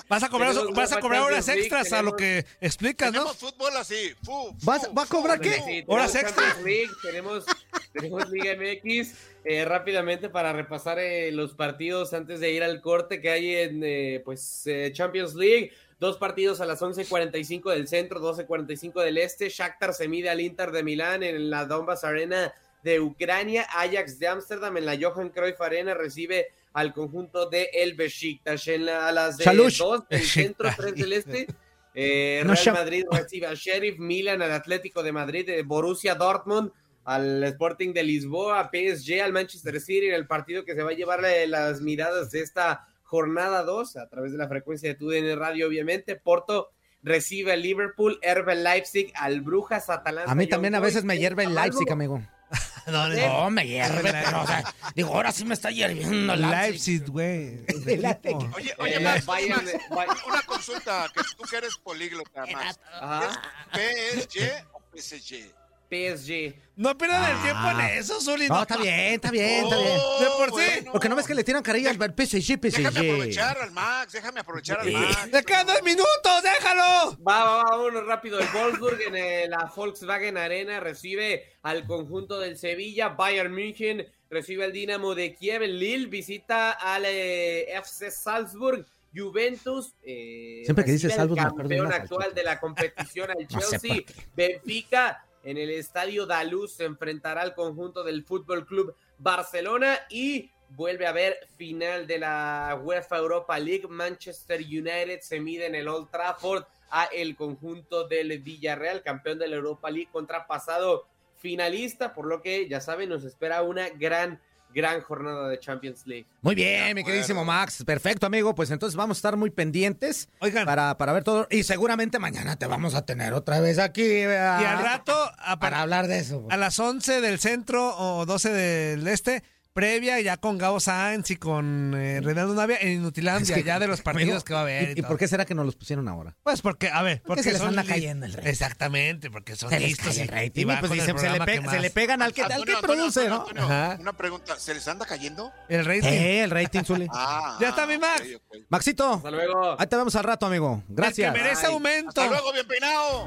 [0.08, 3.20] Vas a cobrar, vas a cobrar horas extras a lo que explicas, ¿no?
[3.20, 4.14] Tenemos fútbol así.
[4.24, 5.62] Fu, ¿Vas- va a cobrar fu, qué?
[5.64, 6.48] Sí, Horas tenemos extra.
[6.54, 7.44] Champions League, tenemos,
[7.92, 9.14] tenemos Liga MX.
[9.48, 13.82] Eh, rápidamente para repasar eh, los partidos antes de ir al corte que hay en
[13.82, 15.72] eh, pues eh, Champions League.
[15.98, 19.48] Dos partidos a las 11.45 del centro, 12.45 del este.
[19.48, 22.52] Shakhtar se mide al Inter de Milán en la Donbass Arena
[22.84, 23.66] de Ucrania.
[23.74, 28.68] Ajax de Ámsterdam en la Johan Cruyff Arena recibe al conjunto de el Besiktas.
[28.68, 29.78] En la- a las de Chalush.
[29.78, 30.68] 2 del centro.
[30.76, 31.46] 3 del este.
[32.00, 36.70] Eh, Real Madrid recibe al Sheriff, Milan al Atlético de Madrid, Borussia Dortmund
[37.08, 40.94] al Sporting de Lisboa, PSG al Manchester City en el partido que se va a
[40.94, 45.68] llevar las miradas de esta jornada 2 a través de la frecuencia de TUDN Radio,
[45.68, 46.16] obviamente.
[46.16, 46.70] Porto
[47.02, 50.30] recibe al Liverpool, Herbe Leipzig al Brujas, Atalanta.
[50.30, 51.54] A mí también a veces me hierve el.
[51.54, 52.22] Leipzig, amigo.
[52.86, 56.40] No, no, No, me hierve, pero, o sea, digo, ahora sí me está hirviendo el
[56.40, 57.06] Leipzig.
[57.06, 57.66] Güey.
[57.84, 58.36] Leipzig.
[58.54, 59.54] Oye, Eh, oye, Max, oye,
[59.90, 62.80] Max, una consulta, que tú que eres políglota, Max.
[62.94, 63.42] Ajá,
[63.74, 65.57] ¿Es PSG o PSG?
[65.90, 66.54] PSG.
[66.76, 67.72] No pierdan el tiempo Ah.
[67.90, 68.46] en eso, Zuli.
[68.48, 69.98] No, está bien, está bien, está bien.
[70.00, 70.52] Oh, De por sí.
[70.74, 70.92] bueno.
[70.92, 72.98] Porque no ves que le tiran carilla al PSG, Déjame PSG.
[72.98, 75.28] aprovechar al Max, déjame aprovechar al Max.
[75.32, 76.42] ¡Le quedan dos minutos!
[76.42, 77.16] ¡Déjalo!
[77.26, 78.38] Va, va, va, vámonos rápido.
[78.38, 83.08] El Wolfsburg en eh, la Volkswagen Arena recibe al conjunto del Sevilla.
[83.08, 85.62] Bayern München recibe al Dinamo de Kiev.
[85.62, 88.86] Lille visita al eh, FC Salzburg.
[89.12, 94.02] Juventus eh, Siempre que dices al Salzburg, campeón actual de la competición al Chelsea.
[94.36, 101.06] Benfica en el estadio Daluz se enfrentará al conjunto del Fútbol Club Barcelona y vuelve
[101.06, 103.86] a haber final de la UEFA Europa League.
[103.88, 109.48] Manchester United se mide en el Old Trafford a el conjunto del Villarreal, campeón de
[109.48, 114.40] la Europa League, contrapasado finalista, por lo que ya saben, nos espera una gran,
[114.74, 116.26] gran jornada de Champions League.
[116.42, 117.82] Muy bien, mi queridísimo Max.
[117.84, 118.54] Perfecto, amigo.
[118.54, 120.66] Pues entonces vamos a estar muy pendientes Oigan.
[120.66, 121.46] para, para ver todo.
[121.50, 124.26] Y seguramente mañana te vamos a tener otra vez aquí.
[124.26, 124.60] ¿verdad?
[124.60, 126.46] Y al rato, a, Para hablar de eso.
[126.50, 131.36] a las 11 del centro o 12 del este, previa ya con Gabo Sáenz y
[131.36, 134.60] con eh, Renato Navia en Inutilandia, Es que, ya de los partidos amigo, que va
[134.60, 134.82] a haber.
[134.82, 135.08] ¿Y, y y todo.
[135.08, 136.34] por qué será que nos los pusieron ahora?
[136.42, 138.48] Pues porque, a ver, Porque porque se les anda cayendo el rating.
[138.48, 140.06] Exactamente, porque son Se les listos.
[140.28, 142.42] cae el y- pues el se le programa pe- que se le pegan al que,
[142.42, 143.46] al que produce, ¿no?
[143.48, 143.96] Antonio.
[144.00, 145.52] Una pregunta, ¿se les anda cayendo?
[145.68, 146.08] El rating.
[146.08, 147.06] Eh, el rating, Zuli.
[147.12, 148.22] Ah, Ya está mi Max.
[148.68, 149.76] Maxito, Hasta luego.
[149.80, 150.82] ahí te vemos al rato, amigo.
[150.88, 151.28] Gracias.
[151.28, 152.20] El que merece aumento.
[152.20, 153.26] Hasta luego, bien peinado.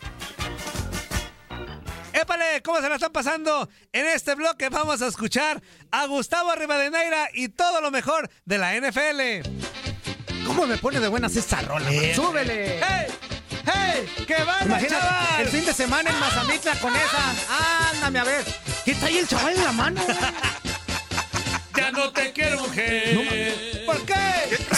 [2.63, 3.69] ¿Cómo se la están pasando?
[3.93, 5.61] En este bloque vamos a escuchar
[5.91, 9.47] a Gustavo Rivadeneira y todo lo mejor de la NFL.
[10.45, 11.85] ¿Cómo me pone de buenas esa rola?
[11.89, 12.15] man?
[12.15, 12.79] ¡Súbele!
[12.83, 13.07] ¡Hey!
[13.65, 14.25] ¡Hey!
[14.27, 15.41] ¡Que van, Imagínate, chaval!
[15.41, 17.89] el fin de semana en Mazamitla con esa.
[17.93, 18.43] Ándame a ver.
[18.83, 20.01] ¿Qué trae el chaval en la mano?
[21.77, 23.83] ¡Ya no te quiero, mujer!
[23.85, 24.13] ¿Por qué?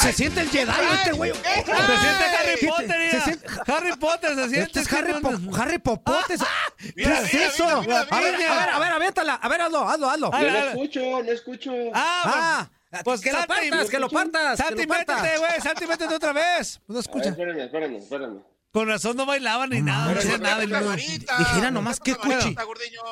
[0.03, 1.31] Se siente el Jedi este güey.
[1.33, 4.61] Se siente Harry ¿Qué te- Potter, se siente- Harry Potter se siente.
[4.61, 6.41] Este es Harry, Po- Harry Popotes.
[6.77, 7.65] ¿Qué Mira, es mira, eso?
[7.65, 8.53] mira, mira, A ver, mira.
[8.53, 9.33] a ver, a ver, aviéntala.
[9.35, 10.29] A ver, hazlo, hazlo, hazlo.
[10.33, 11.71] Ah, Yo no ah, escucho, no escucho.
[11.93, 14.57] Ah, Ah, pues que lo salte y- partas, que lo partas.
[14.57, 15.21] que Santi, lo partas.
[15.21, 15.61] métete, güey.
[15.61, 16.79] Santi, métete otra vez.
[16.87, 17.29] No A ver, escucha.
[17.29, 18.43] espérame, espérame, espérame.
[18.71, 20.13] Con razón no bailaban ni nada.
[20.13, 20.63] No hacían nada.
[20.63, 22.55] y luego- Dijera nomás qué cuchi.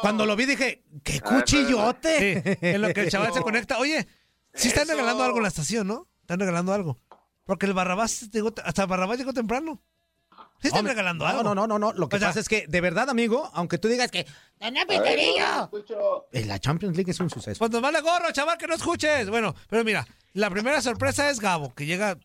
[0.02, 2.58] Cuando lo vi dije, qué Sí, cuchillote.
[2.76, 3.78] en lo que el chaval se conecta.
[3.78, 4.08] Oye,
[4.54, 4.94] sí están Eso.
[4.94, 6.08] regalando algo en la estación, ¿no?
[6.32, 6.98] Están regalando algo.
[7.44, 9.82] Porque el Barrabás llegó, hasta Barrabás llegó temprano.
[10.62, 11.44] Sí están Hombre, regalando no, algo.
[11.44, 11.92] No, no, no, no.
[11.92, 14.26] Lo que O sea, pasa es que, de verdad, amigo, aunque tú digas que
[14.62, 15.70] A ver, no
[16.32, 17.60] eh, la Champions League es un suceso.
[17.60, 19.30] Pues nos vale gorro, chaval, que no escuches.
[19.30, 22.18] Bueno, pero mira, la primera sorpresa es Gabo, que llega,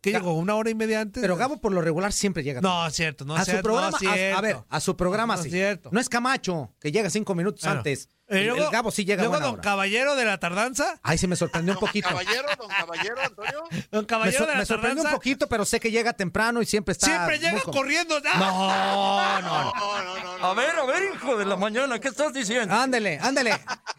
[0.00, 1.20] que llegó una hora y media antes.
[1.20, 2.60] Pero Gabo, por lo regular, siempre llega.
[2.60, 4.80] No, es cierto, no a es su cierto, programa, no es a- a, ver, a
[4.80, 5.50] su programa No es sí.
[5.50, 5.88] cierto.
[5.92, 8.08] No es Camacho, que llega cinco minutos Bueno, antes.
[8.30, 9.62] y El, luego- el Gabo sí llega a Luego buena don hora.
[9.62, 11.00] Caballero de la tardanza.
[11.02, 12.08] Ay, sí me sorprendió un poquito.
[12.08, 13.64] Caballero, don Caballero, Antonio.
[13.90, 15.16] Don Me, Caballero de la me sorprendió un tardanza.
[15.16, 17.06] poquito, pero sé que llega temprano y siempre está.
[17.06, 18.20] Siempre llega corriendo.
[18.20, 19.72] No, no, no.
[19.74, 20.38] No, no, no.
[20.38, 20.46] no.
[20.46, 22.72] A ver, a ver, hijo de la mañana, ¿qué estás diciendo?
[22.74, 23.58] Ándele, ándele.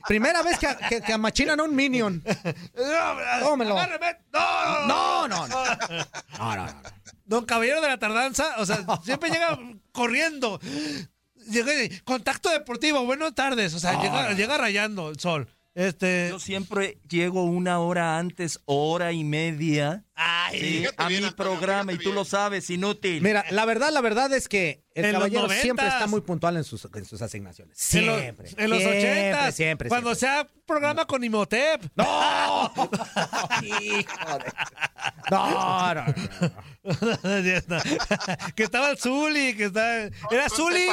[0.10, 2.24] Primera vez que, que, que amachinan a un minion.
[3.42, 3.76] Tómelo.
[3.76, 5.64] No, No, no, no.
[6.40, 6.82] No, no, no.
[7.26, 9.60] Don Caballero de la tardanza, o sea, siempre llega
[9.92, 10.60] corriendo.
[11.52, 13.76] Llega y, contacto deportivo, buenas tardes.
[13.76, 15.48] O sea, llega, llega rayando el sol.
[15.76, 16.30] Este.
[16.32, 21.28] Yo siempre llego una hora antes, hora y media, Ay, sí, fíjate a bien, mi
[21.28, 22.16] Antonio, programa y tú bien.
[22.16, 23.22] lo sabes, inútil.
[23.22, 26.64] Mira, la verdad, la verdad es que el En caballero siempre está muy puntual en
[26.64, 27.78] sus, en sus asignaciones.
[27.78, 28.50] Siempre.
[28.58, 29.56] En los, ochentas.
[29.56, 30.44] Siempre, Cuando siempre.
[30.44, 31.84] sea programa con Imhotep.
[31.96, 32.72] ¡No!
[35.32, 36.14] No, no, no.
[38.56, 40.10] que estaba el Zuli, que estaba.
[40.32, 40.88] Era Zuli.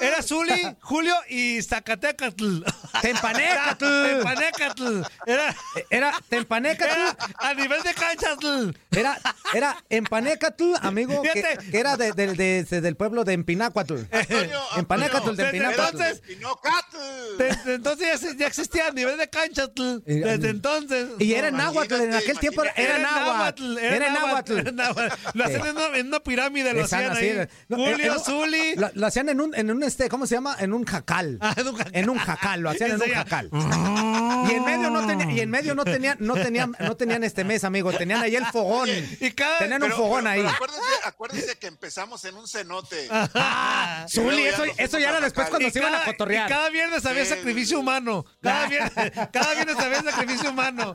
[0.00, 2.62] Era Zuli, Julio y Zacatecatl.
[3.02, 3.84] Tempanécatl.
[4.18, 5.02] Tepanecatl.
[5.26, 5.54] Era,
[5.90, 6.90] Era Tempanécatl.
[6.90, 8.70] era a nivel de canchatl.
[8.92, 9.18] Era,
[9.54, 13.96] era Empanécatl, amigo, que, era de- de- de- de- del pueblo de Empinácuatl.
[14.10, 15.96] Antonio, Empanécatl de Antonio, Empinácuatl.
[16.02, 16.22] Entonces-.
[17.38, 19.98] Desde entonces ya, existía a nivel de canchatl.
[20.04, 21.08] Desde entonces.
[21.18, 23.78] Y era náhuatl, en aquel tiempo era náhuatl.
[23.78, 24.58] Era náhuatl.
[25.34, 27.48] Lo hacían en una, en una pirámide, lo hacían así, ahí.
[27.68, 28.74] no, Julio, en- en- Zuli.
[28.76, 30.56] Lo, lo hacían en un, en un este, ¿cómo se llama?
[30.58, 31.38] En un jacal.
[31.40, 31.92] Ah, en un jacal.
[31.94, 33.50] En un jacal, lo hacían en un jacal.
[33.52, 37.44] Y en medio no tenía, y en medio no tenían, no tenían, no tenían este
[37.44, 38.88] mes, amigo, tenían ahí el fogón.
[39.20, 39.58] Y cada.
[39.58, 40.54] Tenían un fogón pero- ahí.
[40.58, 40.72] pero
[41.04, 43.08] acuérdese que empezamos en un cenote.
[43.10, 44.44] Ah, Zuli,
[44.78, 46.48] eso, ya era después cuando y se iban a cada- cotorrear.
[46.48, 48.24] y cada viernes había sacrificio humano.
[48.42, 50.94] Cada viernes, cada viernes había sacrificio humano.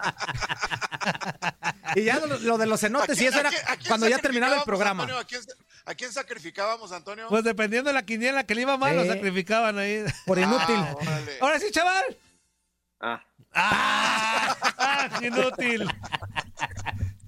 [1.96, 4.08] Y ya lo, lo de los cenotes y eso era ¿A quién- a quién cuando
[4.08, 5.04] ya terminaba el programa.
[5.04, 5.22] Antonio?
[5.22, 5.42] ¿A quién,
[5.86, 7.28] ¿A quién sacrificábamos, Antonio?
[7.30, 10.06] Pues dependiendo de la quiniela que le iba mal, lo sacrificaban ahí.
[10.26, 10.76] Por inútil.
[10.78, 10.96] Ah.
[11.42, 12.18] Ahora sí, chaval.
[13.00, 13.24] Ah,
[13.54, 14.58] ¡Ah!
[14.78, 15.88] ¡Ah, inútil!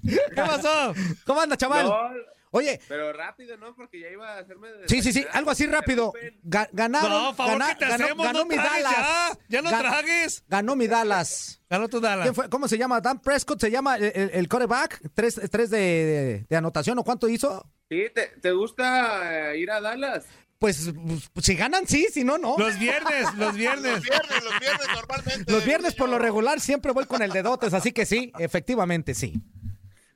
[0.04, 0.94] ¿Qué pasó?
[1.26, 1.86] ¿Cómo anda, chaval?
[1.86, 2.10] no,
[2.56, 3.74] Oye, pero rápido, ¿no?
[3.74, 4.68] Porque ya iba a hacerme.
[4.68, 6.12] de- sí, sí, sí, algo así rápido.
[6.44, 7.10] Ga- ganaron.
[7.10, 8.92] No, favor gana- que te ganó, hacemos, ganó no mi Dallas.
[8.92, 9.38] ya.
[9.48, 10.44] Ya no Gan- tragues.
[10.48, 11.60] Ganó mi Dallas.
[11.68, 12.22] Ganó tu Dallas.
[12.26, 12.48] ¿Quién fue?
[12.48, 13.00] ¿Cómo se llama?
[13.00, 15.00] Dan Prescott se llama el, el, el quarterback.
[15.14, 17.68] Tres, tres de, de- de anotación o cuánto hizo.
[17.90, 20.24] Sí, ¿te, te gusta eh, ir a Dallas?
[20.60, 20.92] Pues,
[21.32, 22.56] pues, si ganan, sí, si no, no.
[22.56, 23.94] Los viernes, los viernes.
[23.94, 25.52] Los viernes, los viernes normalmente.
[25.52, 29.12] Los viernes por lo regular siempre voy con el de dotes, así que sí, efectivamente
[29.12, 29.34] sí.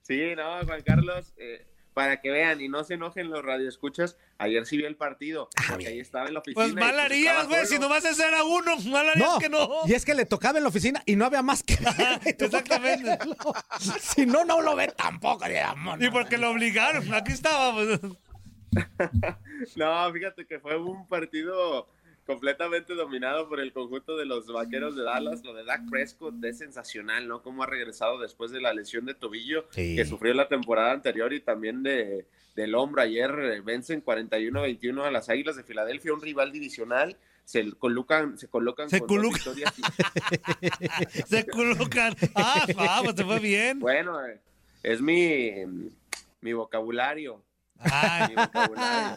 [0.02, 1.66] Sí, no, Juan Carlos, eh,
[1.98, 5.88] para que vean y no se enojen los radioescuchas, ayer sí vi el partido, porque
[5.88, 6.62] ahí estaba en la oficina.
[6.62, 7.66] Pues mal pues harías, güey.
[7.66, 9.68] Si nomás ese era uno, mal harías No, que no.
[9.84, 11.74] y es que le tocaba en la oficina y no había más que
[12.24, 13.18] Exactamente.
[14.00, 15.44] Si no, no lo ve tampoco.
[15.48, 17.12] de amor, Y porque lo obligaron.
[17.12, 17.72] Aquí estaba.
[17.74, 17.98] pues.
[19.76, 21.88] No, fíjate que fue un partido
[22.28, 25.42] completamente dominado por el conjunto de los vaqueros de Dallas.
[25.42, 27.42] Lo de Dak Prescott es sensacional, ¿no?
[27.42, 29.96] Cómo ha regresado después de la lesión de tobillo Sí.
[29.96, 33.00] que sufrió la temporada anterior y también de, del hombro.
[33.00, 37.16] Ayer eh, vencen 41-21 a las Águilas de Filadelfia, un rival divisional.
[37.46, 42.14] Se colocan, se colocan Se con dos victorias y- Se colocan.
[42.34, 43.80] Ah, vamos, te fue bien.
[43.80, 44.38] Bueno, eh,
[44.82, 45.52] es mi,
[46.42, 47.42] mi vocabulario.
[47.78, 48.28] Ay.
[48.28, 49.16] Mi vocabulario.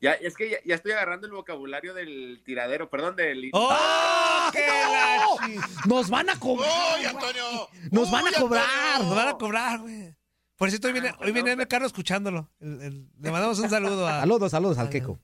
[0.00, 3.50] Ya, es que ya, ya estoy agarrando el vocabulario del tiradero, perdón, del...
[3.52, 4.66] ¡Oh, qué
[5.86, 6.70] Nos van a cobrar.
[6.98, 7.68] ¡Uy, Antonio!
[7.90, 8.64] Nos van a ¡Uy, cobrar.
[8.64, 9.06] Antonio!
[9.08, 10.14] Nos van a cobrar, güey.
[10.56, 12.50] Por cierto, hoy viene, hoy viene Carlos escuchándolo.
[12.60, 14.20] El- el- le mandamos un saludo a.
[14.20, 15.18] Saludos, saludos al Keco.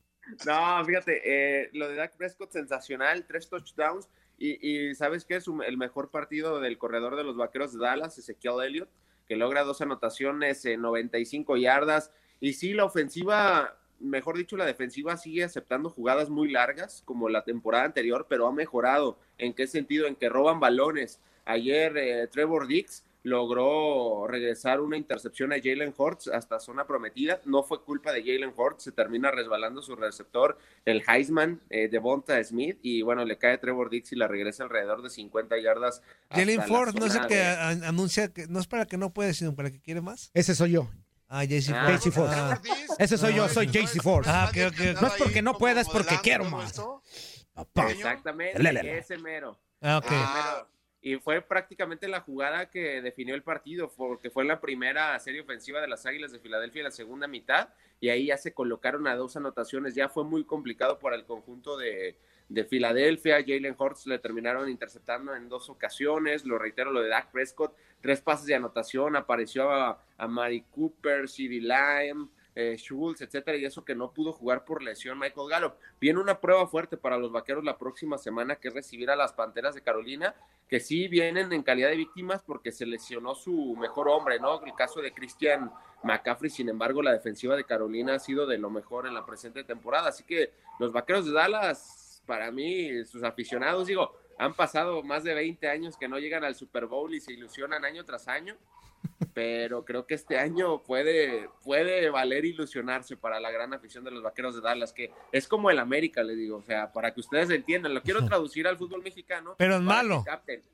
[0.47, 4.09] No, fíjate, eh, lo de Dak Prescott sensacional, tres touchdowns
[4.39, 5.37] y, y ¿sabes qué?
[5.37, 8.89] Es un- el mejor partido del corredor de los Vaqueros de Dallas, Ezequiel Elliott,
[9.29, 12.11] que logra dos anotaciones en 95 yardas.
[12.41, 17.45] Y sí, la ofensiva, mejor dicho, la defensiva sigue aceptando jugadas muy largas como la
[17.45, 19.19] temporada anterior, pero ha mejorado.
[19.39, 20.07] ¿En qué sentido?
[20.07, 21.21] En que roban balones.
[21.45, 27.41] Ayer eh, Trevor Dix logró regresar una intercepción a Jalen Hurts hasta zona prometida.
[27.45, 31.99] No fue culpa de Jalen Hurts, se termina resbalando su receptor, el Heisman eh, de
[31.99, 36.03] Bonta Smith, y bueno, le cae Trevor Dix y la regresa alrededor de 50 yardas.
[36.31, 39.35] Jalen Ford, no es el que de- anuncia que no es para que no puede,
[39.35, 40.31] sino para que quiere más.
[40.35, 40.89] Ese soy yo.
[41.29, 41.99] Ah, JC Ah.
[42.19, 42.61] Ah.
[42.99, 44.25] Ese soy yo, soy JC Ford.
[44.29, 44.51] Ah.
[45.01, 46.81] No es porque no pueda, es porque quiero más.
[47.53, 47.91] Papá.
[47.91, 49.59] Exactamente, ese mero.
[49.81, 50.11] Ah, ok.
[50.11, 50.69] Mero.
[51.01, 55.81] Y fue prácticamente la jugada que definió el partido, porque fue la primera serie ofensiva
[55.81, 57.69] de las Águilas de Filadelfia en la segunda mitad,
[58.01, 59.95] y ahí ya se colocaron a dos anotaciones.
[59.95, 63.45] Ya fue muy complicado para el conjunto de, de Filadelfia.
[63.47, 66.45] Jalen Hurts le terminaron interceptando en dos ocasiones.
[66.45, 69.17] Lo reitero, lo de Dak Prescott, tres pases de anotación.
[69.17, 72.29] Apareció a, a Mari Cooper, CD Lamb,
[72.59, 75.75] eh, Schultz, etcétera, y eso que no pudo jugar por lesión Michael Gallup.
[76.01, 79.35] Viene una prueba fuerte para los vaqueros la próxima semana, que es recibir a las
[79.35, 80.35] Panteras de Carolina,
[80.67, 84.65] que sí vienen en calidad de víctimas porque se lesionó su mejor hombre, ¿no?
[84.65, 85.71] El caso de Christian
[86.03, 89.63] McCaffrey, sin embargo, la defensiva de Carolina ha sido de lo mejor en la presente
[89.63, 90.09] temporada.
[90.09, 95.35] Así que los vaqueros de Dallas, para mí, sus aficionados, digo, han pasado más de
[95.35, 98.57] 20 años que no llegan al Super Bowl y se ilusionan año tras año
[99.35, 104.23] pero creo que este año puede, puede valer ilusionarse para la gran afición de los
[104.23, 107.51] vaqueros de Dallas, que es como el América, le digo, o sea, para que ustedes
[107.51, 109.55] entiendan, lo quiero traducir al fútbol mexicano.
[109.59, 110.25] Pero es malo.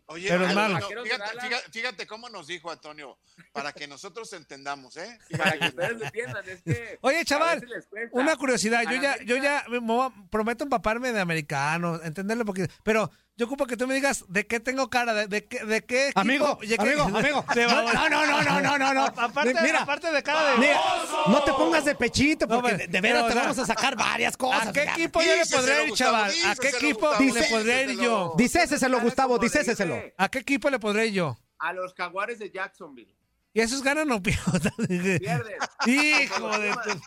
[0.07, 0.79] Oye, Pero es malo.
[0.81, 1.45] Fíjate, Dallas.
[1.45, 3.19] fíjate- fíjate cómo nos dijo Antonio,
[3.53, 5.19] para que nosotros entendamos, ¿eh?
[5.37, 6.99] Para que ustedes entiendan, es que.
[7.01, 7.67] Oye, chaval.
[8.13, 12.69] Una curiosidad, yo ya, yo ya me voy a- prometo empaparme de americano, entenderlo porque,
[12.83, 13.11] pero
[13.43, 16.11] yo ocupo que tú me digas de qué tengo cara, de, de qué, de qué
[16.11, 17.45] equipo- Amigo, de qué- amigo, amigo.
[17.57, 19.05] No, no, no, no, no, no, no.
[19.17, 20.81] Aparte, Mira, aparte de cara de Mira,
[21.27, 23.97] no te pongas de pechito No, porque de, de veras te sea, vamos a sacar
[23.97, 24.69] varias cosas.
[24.69, 26.33] ¿A qué equipo yo le podré ir, chaval?
[26.47, 28.35] ¿A qué equipo le podré ir yo?
[28.39, 30.01] Dicéseselo, Gustavo, dicéseselo.
[30.17, 31.37] ¿A qué equipo le podré ir yo?
[31.59, 33.13] A los jaguares de Jacksonville.
[33.53, 34.73] ¿Y esos ganan o pierden?
[35.19, 35.57] Pierden.
[35.87, 37.01] Hijo de tu...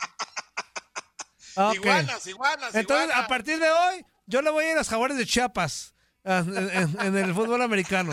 [1.62, 1.76] Ok.
[1.76, 3.26] Iguanas, iguanas, Entonces, iguanas.
[3.26, 5.95] a partir de hoy, yo le voy a ir a los jaguares de Chiapas
[6.26, 8.12] en, en- en el fútbol americano.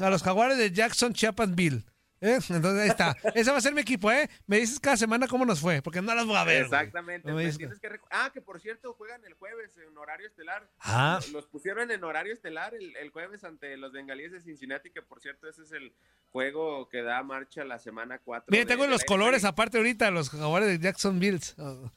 [0.00, 1.84] A los jaguares de Jackson, Chiapasville.
[2.24, 2.38] ¿Eh?
[2.50, 3.16] Entonces ahí está.
[3.34, 4.30] Ese va a ser mi equipo, ¿eh?
[4.46, 6.62] Me dices cada semana cómo nos fue, porque no las voy a ver.
[6.62, 7.26] Exactamente.
[7.26, 9.98] No me me dices- tienes que recu- ah, que por cierto juegan el jueves en
[9.98, 10.70] horario estelar.
[10.78, 11.18] Ah.
[11.32, 15.20] Los- pusieron en horario estelar el, el jueves ante los bengalíes de Cincinnati, que por
[15.20, 15.92] cierto ese es el
[16.30, 18.46] juego que da marcha la semana 4.
[18.52, 21.40] Mira, tengo los colores aparte ahorita, los jaguares de Jacksonville.
[21.58, 21.90] ¿O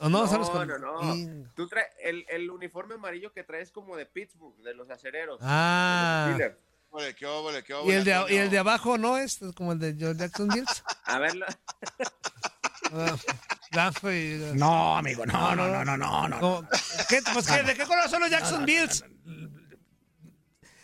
[0.00, 0.22] o no?
[0.22, 1.14] No, ¿Sabes no, no.
[1.14, 5.38] Y- Tú traes el, el uniforme amarillo que traes como de Pittsburgh, de los acereros.
[5.42, 6.24] Ah.
[6.26, 6.64] de los Steelers.
[6.92, 9.78] Ole, qué óvole, qué Y el, de, y el de abajo no es como el
[9.78, 10.66] de Joe Jacksonville.
[11.04, 11.46] A ver, la-
[13.72, 16.68] Ah, y- No, amigo, no, no, no, no, no, no.
[17.08, 19.04] ¿Qué- pues, ¿qué- ¿De qué color son los Jacksonvilles?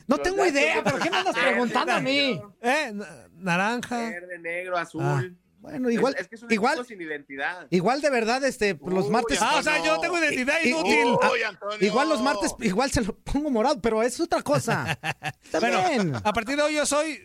[0.07, 2.41] No tengo idea, ¿pero qué me andas preguntando a mí?
[2.61, 2.93] ¿Eh?
[2.95, 3.99] Na- Naranja.
[4.09, 5.03] verde, negro, azul.
[5.03, 5.25] Ah.
[5.71, 7.67] Bueno, igual, es, es que es un igual, sin identidad.
[7.71, 9.39] igual de verdad, este, los Uy, martes.
[9.43, 11.07] Ah, o sea, yo tengo identidad Y- inútil.
[11.33, 11.79] Uy, Antonio.
[11.87, 14.97] igual los martes, igual se lo pongo morado, pero es otra cosa.
[15.43, 16.15] Está Bueno, bien.
[16.15, 17.21] a partir de hoy yo soy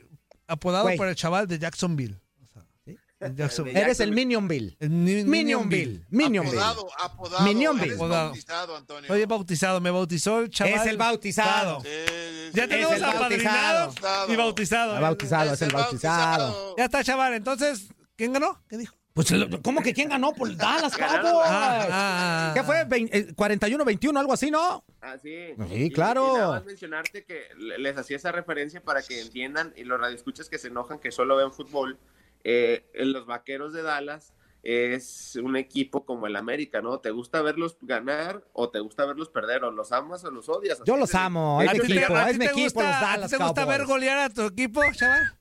[0.47, 2.19] apodado por el chaval de Jacksonville.
[2.41, 2.97] O sea, ¿sí?
[3.19, 4.75] El Jackson- De Eres el Minionville.
[4.79, 6.03] el Ni- Minionville.
[6.09, 6.57] Minionville.
[6.59, 7.43] Apodado, apodado.
[7.45, 7.93] Minionville.
[7.93, 8.25] Apodado.
[8.29, 9.07] bautizado, Antonio.
[9.07, 10.73] Soy bautizado, me bautizó el chaval.
[10.73, 11.81] Es el bautizado.
[11.81, 13.93] Sí, sí, Ya tenemos apadrinado
[14.29, 14.99] y bautizado.
[14.99, 16.75] Bautizado, es el bautizado.
[16.75, 17.35] Ya está, chaval.
[17.35, 17.87] Entonces,
[18.21, 18.61] ¿quién ganó?
[18.69, 18.95] ¿Qué dijo?
[19.13, 19.27] Pues,
[19.61, 20.31] ¿cómo que quién ganó?
[20.33, 21.31] Por Dallas Ganaron.
[21.31, 21.47] Cowboys.
[21.49, 22.51] Ah, ah, ah.
[22.55, 22.85] ¿Qué fue?
[22.85, 24.85] Vein- eh, 41-21, algo así, ¿no?
[25.01, 25.47] Ah, sí.
[25.69, 26.29] Sí, Y- claro.
[26.33, 29.99] Y, nada más mencionarte que le- les hacía esa referencia para que entiendan y los
[29.99, 31.97] radioescuchas que se enojan que solo ven fútbol.
[32.43, 36.99] eh, en los vaqueros de Dallas es un equipo como el América, ¿no?
[36.99, 39.63] ¿Te gusta verlos ganar o te gusta verlos perder?
[39.65, 40.81] ¿O los amas o los odias?
[40.85, 43.29] Yo los amo, ¿A es ti mi te- equipo, es mi equipo, gusta- los Dallas
[43.31, 45.37] ¿Te gusta ver golear a tu equipo, chaval?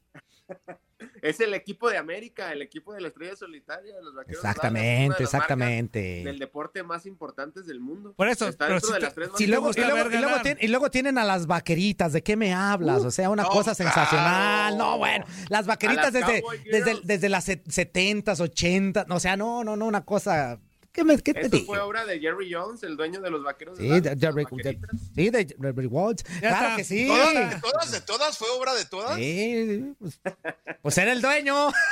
[1.23, 4.45] Es el equipo de América, el equipo de la estrella solitaria, de los vaqueros.
[4.45, 6.23] Exactamente, de exactamente.
[6.25, 8.15] Del deporte más importantes del mundo.
[8.15, 9.97] Por eso, Está pero dentro si de te- las tres más Sí, luego, y, luego,
[10.09, 10.43] y luego ganar.
[10.45, 13.05] tien- y luego tienen a las vaqueritas, ¿de qué me hablas?
[13.05, 14.77] O sea, una cosa sensacional.
[14.79, 19.65] No, bueno, las vaqueritas las desde, desde, desde las set- 70s, 80s, o sea, no,
[19.65, 20.59] no, no, una cosa...
[20.93, 23.79] ¿Qué, me, qué te Eso fue obra de Jerry Jones, el dueño de los vaqueros.
[23.79, 24.81] de Sí, Dallas, de, las Jerry- de-
[25.15, 25.89] sí, de Jerry.
[25.89, 26.77] Ya Claro está.
[26.77, 27.07] que sí.
[27.07, 28.39] ¿Todas, de todas, de todas?
[28.39, 29.17] ¿Fue obra de todas?
[29.17, 30.21] Sí, pues,
[30.83, 31.71] pues era el dueño.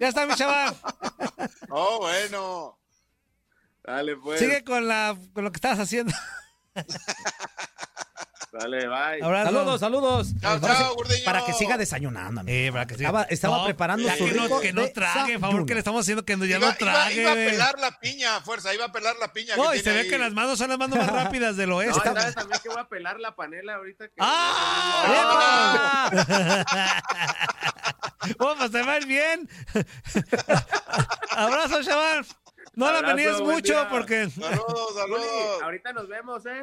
[0.00, 0.76] Ya está, mi chaval.
[1.70, 2.78] Oh, bueno.
[3.82, 4.38] Dale, pues.
[4.38, 6.14] Sigue con, la, con lo que estabas haciendo.
[8.50, 9.22] Dale, bye.
[9.22, 9.50] Abrazo.
[9.52, 10.28] Saludos, saludos.
[10.40, 10.96] Chao, sí, chao.
[11.26, 12.42] Para que siga desayunando.
[12.46, 13.08] Eh, para que siga.
[13.08, 16.00] Estaba, estaba No, preparando su que no, rico que no trague, favor, que le estamos
[16.00, 17.20] haciendo que no- ya Iba, no trague.
[17.20, 19.54] iba a pelar la piña, fuerza, iba a pelar la piña.
[19.56, 20.08] No, que y se ve ahí.
[20.08, 22.00] que las manos son las manos más rápidas del No, oeste.
[22.02, 24.08] ¿sabes también que voy a pelar la panela ahorita?
[24.08, 24.14] Que...
[24.18, 26.10] ¡Ah!
[28.38, 29.48] ¡Oh, pues te va a ir bien!
[31.30, 32.26] Abrazo, chaval.
[32.74, 33.88] No la Abrazo, venías buen mucho día.
[33.88, 34.30] porque.
[34.30, 35.62] Saludos, saludos.
[35.62, 36.62] ahorita nos vemos, ¿eh?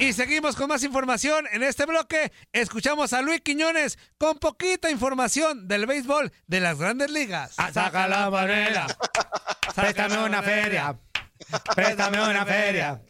[0.00, 1.46] Y seguimos con más información.
[1.52, 7.10] En este bloque escuchamos a Luis Quiñones con poquita información del béisbol de las grandes
[7.10, 7.54] ligas.
[7.56, 8.86] Ah, saca la manera.
[9.74, 10.96] Préstame una feria.
[11.74, 13.02] Préstame una feria.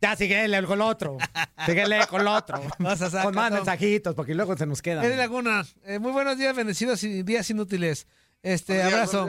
[0.00, 1.18] Ya síguele con el otro.
[1.66, 2.62] Síguele con el otro.
[2.78, 5.04] Vas a sacar Con más mensajitos, porque luego se nos quedan.
[5.04, 8.06] Eddie Laguna, eh, muy buenos días, bendecidos y días inútiles.
[8.42, 9.28] Este, días, abrazo.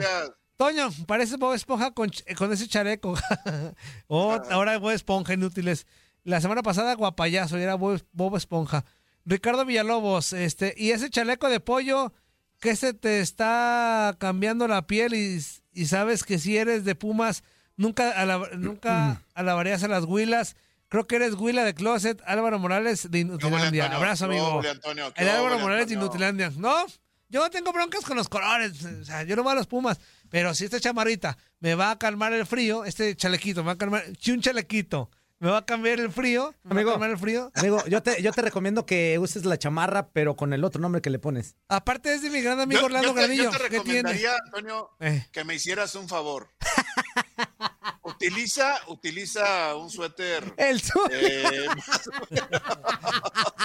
[0.56, 3.14] Toño, parece Bob Esponja con, con ese chaleco.
[4.08, 5.86] oh, ahora Bob Esponja, inútiles.
[6.24, 8.84] La semana pasada, guapayazo, y era Bob, Bob Esponja.
[9.24, 12.12] Ricardo Villalobos, este, y ese chaleco de pollo,
[12.60, 15.40] que se te está cambiando la piel y,
[15.72, 17.44] y sabes que si eres de Pumas,
[17.76, 20.56] nunca, alab- nunca alabarías a las huilas.
[20.88, 23.86] Creo que eres huila de closet, Álvaro Morales de Inutilandia.
[23.94, 24.62] Abrazo, ¿Qué amigo.
[24.66, 25.12] Antonio?
[25.12, 25.94] ¿Qué El Álvaro Morales de?
[25.94, 26.50] Inutilandia.
[26.56, 26.86] No,
[27.28, 28.82] yo no tengo broncas con los colores.
[28.84, 30.00] O sea, yo no voy a los Pumas.
[30.30, 33.78] Pero si esta chamarrita me va a calmar el frío, este chalequito me va a
[33.78, 34.02] calmar.
[34.18, 35.10] Si un chalequito
[35.40, 36.90] me va a cambiar el frío, me Amigo.
[36.90, 37.50] va a calmar el frío.
[37.54, 41.00] Amigo, yo te, yo te recomiendo que uses la chamarra, pero con el otro nombre
[41.00, 41.54] que le pones.
[41.68, 45.26] Aparte es de mi gran amigo Yo, Orlando yo te, yo te recomendaría, Antonio, Eh.
[45.32, 46.48] que me hicieras un favor.
[48.02, 51.66] utiliza, utiliza un suéter El eh,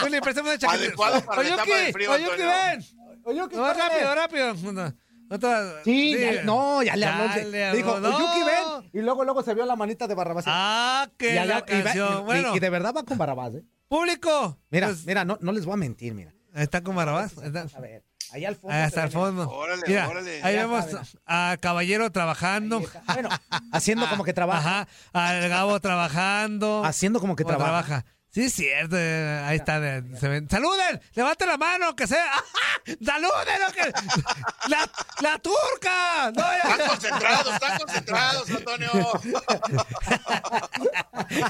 [0.03, 0.71] Oye, una chaqueta.
[0.74, 2.45] Adecuado para la Oyuki, etapa de frío, Antonio.
[2.47, 2.86] ven.
[3.26, 3.78] No, espérame.
[3.78, 4.53] rápido, rápido.
[4.74, 4.93] No,
[5.30, 7.74] otra- Sí, ya- no, ya le habló.
[7.76, 8.15] Dijo, no.
[8.15, 8.89] Oyuki, ven.
[8.93, 10.45] Y luego, luego se vio la manita de Barrabás.
[10.47, 12.19] Ah, la y va- canción.
[12.19, 13.63] y- bueno, y de verdad va con Barrabás, ¿eh?
[13.88, 14.57] público.
[14.69, 16.34] Mira, Pues, mira, no, no les voy a mentir, mira.
[16.55, 17.34] Está con Barrabás.
[17.43, 18.76] Está- A ver, allá al fondo.
[18.78, 19.49] Hasta el ve- fondo.
[19.49, 20.43] Órale, Mira, órale.
[20.43, 21.05] ahí Ya vemos saben.
[21.26, 22.82] a Caballero trabajando.
[23.13, 23.30] Bueno,
[23.71, 24.88] haciendo como que trabaja.
[25.13, 26.84] Ajá, al Gabo trabajando.
[26.86, 28.05] Haciendo como que Como trabaja.
[28.34, 28.95] Sí, es cierto.
[28.97, 29.77] eh, Ahí está.
[29.77, 30.49] eh, se ven.
[30.49, 30.99] ¡Saluden!
[31.13, 31.95] ¡Levanten la mano!
[31.95, 32.25] ¡Que sea!
[32.34, 32.43] ¡Ajá!
[33.05, 33.59] ¡Saluden!
[33.75, 33.93] que-
[34.69, 34.89] ¡La,
[35.21, 36.31] la turca!
[36.36, 38.89] No, ya- Están concentrados, están concentrados, Antonio.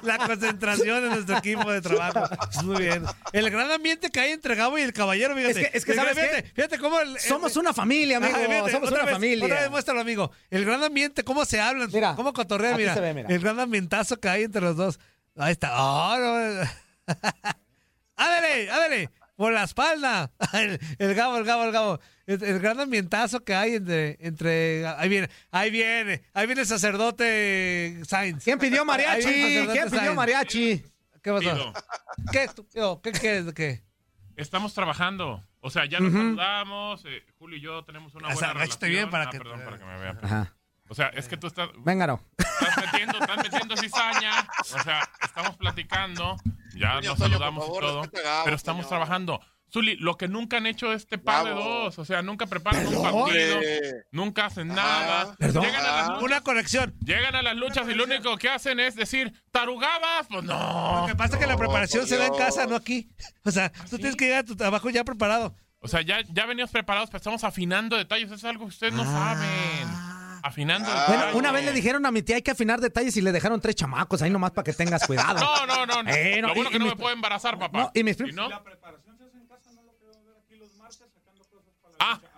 [0.03, 2.23] La concentración de nuestro equipo de trabajo.
[2.63, 3.03] Muy bien.
[3.31, 5.61] El gran ambiente que hay entre Gabo y el caballero, fíjate.
[5.61, 6.49] Es que- es que, El- ¿sabes fíjate, qué?
[6.53, 6.99] Fíjate cómo...
[6.99, 8.35] el- Somos una familia, amigo.
[8.35, 9.45] Ajá, fíjate, Somos una vez, familia.
[9.45, 10.31] Otra vez muéstralo, amigo.
[10.49, 12.93] El gran ambiente, cómo se hablan, Mira, cómo cotorrean, mira.
[12.93, 13.29] se ve, mira.
[13.29, 14.99] El gran ambientazo que hay entre los dos.
[15.37, 15.71] Ahí está.
[15.81, 16.67] ¡Oh, no!
[18.15, 19.09] ¡Ándale, ándale!
[19.35, 20.31] Por la espalda.
[20.53, 21.99] El, el Gabo, el Gabo, el Gabo.
[22.27, 24.85] El, el gran ambientazo que hay entre, entre...
[24.87, 26.23] Ahí viene, ahí viene.
[26.33, 28.43] Ahí viene el sacerdote Sainz.
[28.45, 29.23] ¿Quién pidió mariachi?
[29.23, 30.15] ¿Quién pidió Sainz.
[30.15, 30.83] mariachi?
[31.21, 31.73] ¿Qué pasó?
[32.71, 33.01] Pido.
[33.01, 33.11] ¿Qué?
[33.11, 33.45] ¿Qué quieres?
[33.47, 33.83] de ¿Qué?
[34.37, 35.43] Estamos trabajando.
[35.59, 36.17] O sea, ya nos Ujú.
[36.19, 37.03] saludamos.
[37.05, 38.61] eh, Julio y yo tenemos una O buena sea, relación.
[38.71, 40.19] agáchate bien para Ah, que- Perdón, para que me vean.
[40.23, 40.55] Ajá.
[40.93, 42.21] O sea, es que tú estás, Venga, no.
[42.37, 44.47] estás metiendo, estás metiendo cizaña.
[44.59, 46.35] O sea, estamos platicando.
[46.75, 48.01] Ya nos Toño, saludamos favor, y todo.
[48.43, 49.41] pero estamos trabajando.
[49.73, 51.97] Zuli, lo que nunca han hecho este par de dos.
[51.97, 53.23] O sea, nunca preparan un ¿Perdón?
[53.23, 53.55] partido.
[53.55, 53.81] Hombre.
[54.11, 55.35] Nunca hacen nada.
[55.39, 55.63] ¿Perdón?
[55.63, 56.23] Llegan a las luchas.
[56.25, 56.95] Una conexión.
[57.03, 60.27] Llegan a las luchas y lo único que hacen es decir, tarugadas.
[60.29, 61.01] Pues no.
[61.01, 63.09] Lo que pasa es que la preparación se da en casa, no aquí.
[63.43, 65.55] O sea, tú tienes que llegar a tu trabajo ya preparado.
[65.79, 68.27] O sea, ya, ya venimos preparados, pero estamos afinando detalles.
[68.27, 69.49] Eso es algo que ustedes no saben.
[70.43, 70.89] Afinando.
[70.91, 73.31] el Bueno, una vez le dijeron a mi tía hay que afinar detalles y le
[73.31, 75.39] dejaron tres chamacos ahí nomás para que tengas cuidado.
[75.43, 76.03] No, no, no.
[76.03, 76.11] no.
[76.11, 77.79] Eh, no, Lo bueno y- que y no mis- me puedo embarazar, papá.
[77.79, 78.49] No, y mis Si prim- no-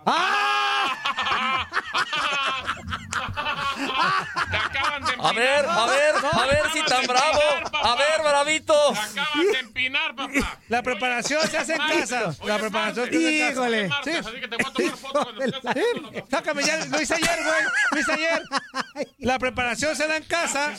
[4.50, 7.40] Te acaban de A ver, a ver, a ver si tan bravo.
[7.58, 7.86] empinar.
[7.86, 8.92] A ver, bravito.
[8.92, 10.58] Te acaban de empinar, papá.
[10.68, 12.34] La preparación se hace en casa.
[12.44, 13.52] La preparación se hace en casa.
[13.52, 13.90] Híjole.
[14.04, 14.10] Sí.
[14.12, 17.14] así que te voy a tomar foto cuando estés haciendo la- Sácame ya, lo hice
[17.14, 17.62] ayer, güey.
[17.92, 18.42] Lo hice ayer.
[19.18, 20.72] La preparación se da en casa.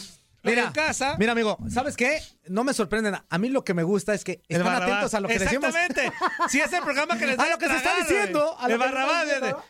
[0.49, 1.15] Mira, en casa.
[1.19, 2.21] mira, amigo, ¿sabes qué?
[2.47, 3.15] No me sorprenden.
[3.29, 5.73] A mí lo que me gusta es que están atentos a lo que decimos.
[5.75, 6.11] Exactamente.
[6.49, 9.27] Si es el programa que les da A lo que se está diciendo, El Barrabás,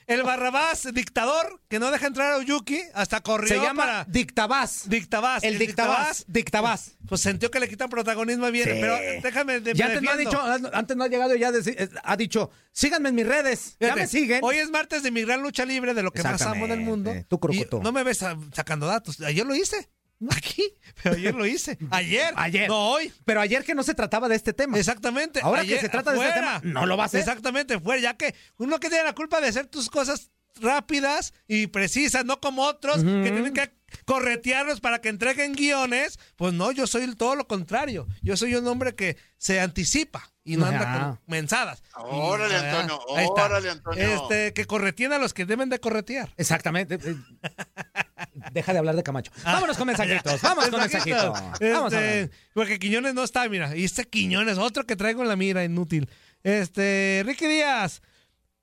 [0.08, 4.90] el Barrabás dictador que no deja entrar a Uyuki hasta corrió Se llama para Dictabás.
[4.90, 5.44] Dictabás.
[5.44, 6.26] El Dictabás.
[6.28, 6.98] Dictabás.
[7.08, 8.78] Pues sintió que le quitan protagonismo bien, Sí.
[8.82, 10.42] pero déjame de, antes no, ha dicho,
[10.74, 13.78] antes no ha llegado y ya eh, ha dicho, síganme en mis redes.
[13.80, 14.42] Ya me siguen.
[14.44, 17.14] Hoy es martes de mi gran lucha libre, de lo que más amo del mundo.
[17.28, 17.40] Tú,
[17.82, 18.24] no me ves
[18.54, 19.20] sacando datos.
[19.22, 19.90] Ayer lo hice.
[20.36, 20.64] Aquí.
[21.04, 21.78] Pero ayer lo hice.
[21.92, 22.34] Ayer.
[22.36, 22.68] Ayer.
[22.68, 23.14] No hoy.
[23.26, 24.78] Pero ayer que no se trataba de este tema.
[24.78, 25.42] Exactamente.
[25.44, 27.20] Ahora Ayer, que se trata de este tema, no lo va a hacer.
[27.20, 28.02] Exactamente, fuera.
[28.02, 32.40] Ya que uno que tiene la culpa de hacer tus cosas rápidas y precisas, no
[32.40, 33.02] como otros que
[33.32, 33.72] tienen que
[34.06, 36.20] corretearlos para que entreguen guiones.
[36.36, 38.08] Pues no, yo soy todo lo contrario.
[38.22, 41.84] Yo soy un hombre que se anticipa y no anda con mensadas.
[41.96, 43.46] Órale, Y, ah, Antonio, está.
[43.46, 44.24] órale, Antonio.
[44.24, 46.34] Este, que correteen a los que deben de corretear.
[46.38, 46.98] Exactamente.
[48.52, 49.32] Deja de hablar de Camacho.
[49.44, 50.42] Vámonos con mensajitos.
[50.42, 51.34] Vamos con Mensajitos.
[51.34, 51.60] mensajitos.
[51.74, 52.32] Vamos a Este, ver.
[52.54, 53.76] porque Quiñones no está, mira.
[53.76, 56.10] Y este Quiñones, otro que traigo en la mira, inútil.
[56.44, 58.02] Este, Ricky Díaz.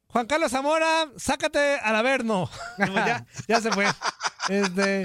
[0.09, 2.49] Juan Carlos Zamora, sácate al Averno.
[2.77, 3.87] Pues ya, ya se fue.
[4.49, 5.03] Este,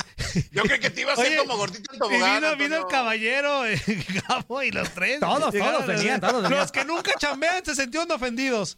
[0.52, 2.42] Yo creo que te iba a hacer Oye, como gordito en y tobogán.
[2.42, 3.82] vino, vino el caballero, eh,
[4.28, 5.20] Gabo y los tres.
[5.20, 6.60] Todos, todos los venían, todos venían.
[6.60, 8.78] Los que nunca chambean se sintieron ofendidos.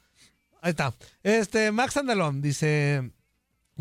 [0.62, 0.94] Ahí está.
[1.24, 3.12] Este, Max Andalón dice.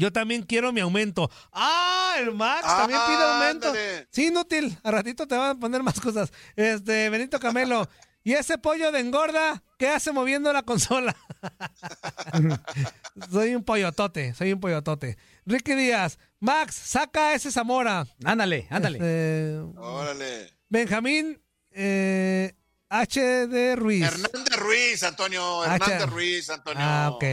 [0.01, 1.31] Yo también quiero mi aumento.
[1.53, 3.69] Ah, el Max Ah, también pide aumento.
[3.69, 4.09] ándale.
[4.11, 4.79] Sí, inútil.
[4.83, 6.33] A ratito te van a poner más cosas.
[6.57, 7.87] Este, Benito Camelo.
[8.23, 11.15] ¿Y ese pollo de engorda qué hace moviendo la consola?
[13.31, 15.17] soy un pollotote, soy un pollotote.
[15.47, 16.19] Ricky Díaz.
[16.39, 18.07] Max, saca a ese Zamora.
[18.25, 18.99] Ándale, ándale.
[18.99, 20.51] Este, Órale.
[20.69, 21.43] Benjamín
[21.73, 22.55] eh,
[22.91, 24.05] HD Ruiz.
[24.05, 25.63] Hernández Ruiz, Antonio.
[25.63, 26.83] H- Hernández Ruiz, Antonio.
[26.83, 27.25] Ah, ok.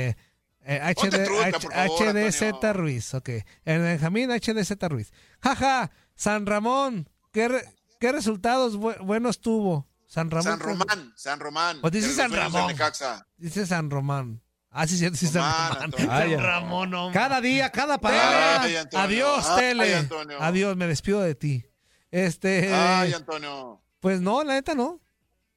[0.70, 2.74] Eh, Ponte HD, trucha, H- por favor, HDZ Antonio.
[2.74, 3.30] Ruiz, ok.
[3.30, 5.13] Eh, Benjamín HDZ Ruiz.
[5.41, 7.63] Jaja, San Ramón, ¿qué, re-
[8.01, 9.88] qué resultados bu- buenos tuvo?
[10.07, 10.43] San Ramón.
[10.43, 11.78] San ¿qué- Román, San Román.
[11.82, 12.72] Pues dice de los San dueños del Ramón.
[12.74, 13.28] Necaxa.
[13.38, 14.41] Dice San Román.
[14.70, 15.84] Ah, sí, cierto, sí, San Román, Román.
[15.84, 16.38] Antonio.
[16.38, 17.11] San Ramón, no.
[17.13, 18.61] Cada día, cada palabra.
[18.63, 19.05] Ay, Antonio.
[19.05, 19.95] Adiós, Ay, Tele.
[19.95, 20.38] Antonio.
[20.41, 21.65] Adiós, me despido de ti.
[22.11, 22.74] Este.
[22.74, 23.82] Ay, Antonio.
[24.01, 25.01] Pues no, la neta no.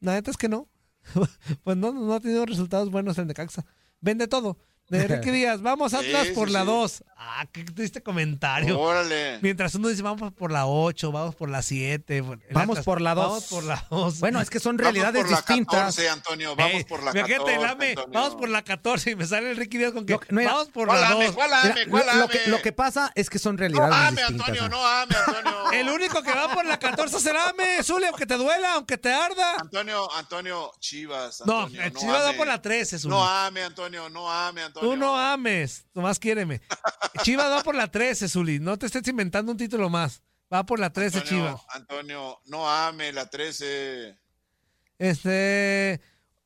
[0.01, 0.69] La neta es que no.
[1.65, 3.65] pues no, no ha tenido resultados buenos el Necaxa.
[4.01, 4.57] Vende todo.
[4.91, 6.67] De Enrique Díaz, vamos Atlas Sí, por sí, la sí.
[6.67, 7.05] 2.
[7.23, 8.79] Ah, qué triste comentario.
[8.81, 9.39] Órale.
[9.43, 12.25] Mientras uno dice, vamos por la 8, vamos por la 7.
[12.51, 13.27] Vamos por la dos.
[13.27, 14.21] Vamos por la 2.
[14.21, 15.77] Bueno, es que son Vamos realidades por la distintas.
[15.97, 16.57] 14, Antonio.
[16.57, 17.33] Vamos por la 14.
[17.35, 18.11] Fíjate, el AME, Antonio.
[18.13, 20.89] vamos por la 14 y me sale Enrique Díaz con que no, mira, vamos por
[20.89, 21.27] ¿Cuál la AME?
[21.27, 21.35] 2.
[21.35, 21.87] ¿Cuál Mira, AME?
[21.87, 24.49] ¿Cuál lo, que, lo que pasa es que son No realidades ame, distintas.
[24.49, 24.77] Antonio, ¿no?
[24.79, 25.71] no ame, Antonio.
[25.73, 29.13] El único que va por la 14 será AME, Zuli, aunque te duela, aunque te
[29.13, 29.57] arda.
[29.61, 31.43] Antonio, Antonio, Chivas.
[31.47, 33.15] No, Antonio, el Chivas va por la 13, Zuli.
[33.15, 34.80] No ame, Antonio, no ame, Antonio.
[34.81, 36.61] Tú no ames, nomás quiéreme.
[37.23, 38.59] Chivas va por la 13, Zuli.
[38.61, 40.23] No te estés inventando un título más.
[40.53, 41.63] Va por la 13, Antonio, Chivas.
[41.69, 44.19] Antonio, no ame la 13.
[44.99, 46.01] Este.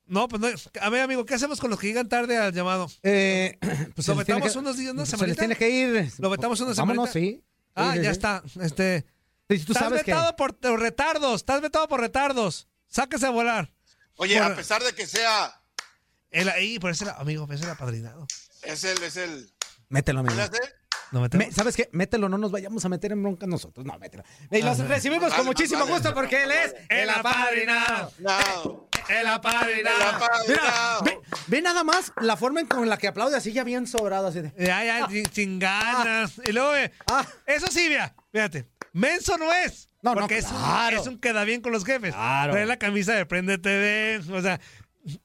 [0.07, 0.49] No, pues no.
[0.83, 2.91] A ver, amigo, ¿qué hacemos con los que llegan tarde al llamado?
[3.03, 3.59] Eh,
[3.95, 6.13] pues ¿Lo vetamos que- unos días, una Se les tiene que ir.
[6.19, 7.41] ¿Lo vetamos una Vámonos, semanita?
[7.41, 7.45] sí.
[7.75, 8.13] Ah, Sí, sí, ya sí.
[8.17, 8.43] está.
[8.61, 9.07] Este.
[9.49, 10.13] Sí, tú estás sabes que...
[10.13, 11.37] vetado por por retardos.
[11.37, 12.69] Estás vetado por retardos.
[12.87, 13.73] Sáquese a volar.
[14.17, 15.61] Oye, Por- a pesar de que sea,
[16.35, 18.27] El, ahí, por ese era, amigo, ese era padrinado.
[18.63, 19.51] es el, es el.
[19.89, 20.35] Mételo, amigo.
[21.13, 21.21] No.
[21.33, 21.89] Me- ¿Sabes qué?
[21.93, 23.87] Mételo, no nos vayamos a meter en bronca nosotros.
[23.87, 24.25] No, mételo.
[24.51, 28.13] Y los Ah, recibimos con muchísimo gusto porque él es el apadrinado.
[28.19, 30.03] No, El el apadrinado.
[30.03, 31.03] apadrinado.
[31.05, 33.87] Mira, ve, ve nada más la forma en con la que aplaude así ya bien
[33.87, 34.53] sobrado así de...
[34.59, 36.41] Ya, ya, sin, sin ganas.
[36.45, 37.25] Y luego, eh, Ah.
[37.47, 38.67] eso sí, mira, fíjate.
[38.93, 39.91] Menso no es.
[40.03, 40.97] No, no, porque es, claro.
[40.97, 42.13] un, es un queda bien con los jefes.
[42.15, 42.53] Claro.
[42.53, 44.21] Trae la camisa de Prende TV.
[44.33, 44.61] O sea,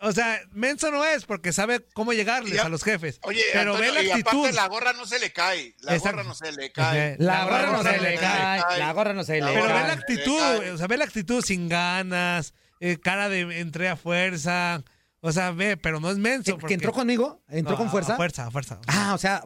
[0.02, 3.20] o sea, menso no es porque sabe cómo llegarles Y a- a los jefes.
[3.24, 4.40] Oye, pero Antonio, ve la y actitud.
[4.40, 5.76] aparte la gorra no se le cae.
[5.82, 6.18] La Exacto.
[6.18, 7.16] gorra no se le cae.
[7.20, 9.88] La gorra no se le cae, la gorra no se le Pero ve cae.
[9.88, 10.72] la actitud, cae.
[10.72, 14.84] o sea, ve la actitud sin ganas, eh, cara de entré a fuerza.
[15.22, 16.46] O sea, ve, pero no es menso.
[16.46, 17.42] ¿Que, porque- que entró conmigo?
[17.50, 18.14] ¿Entró No, con fuerza?
[18.14, 18.80] A fuerza, a fuerza.
[18.88, 19.44] Ah, o sea...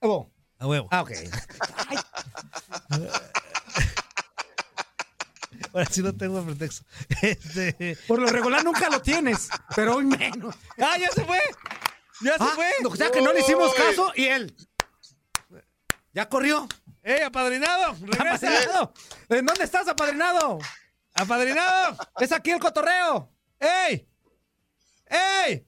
[0.00, 0.32] huevo.
[0.58, 0.88] A huevo.
[0.90, 1.10] Ah, ok.
[5.76, 6.86] Ahora sí no tengo pretexto.
[7.22, 7.98] Este...
[8.08, 10.54] Por lo regular nunca lo tienes, pero hoy menos.
[10.78, 11.38] ¡Ah, ya se fue!
[12.22, 12.70] ¡Ya se Ah, fue!
[12.88, 14.56] o sea que no le hicimos caso y él...
[16.14, 16.66] ¿Ya corrió?
[17.02, 17.94] ¡Eh, apadrinado!
[18.00, 18.48] ¡Regresa!
[18.48, 18.94] ¡Apadrinado!
[19.28, 20.58] ¿En dónde estás, apadrinado?
[21.12, 21.98] ¡Apadrinado!
[22.20, 23.30] ¡Es aquí el cotorreo!
[23.60, 24.08] ¡Ey!
[25.10, 25.66] ¡Ey!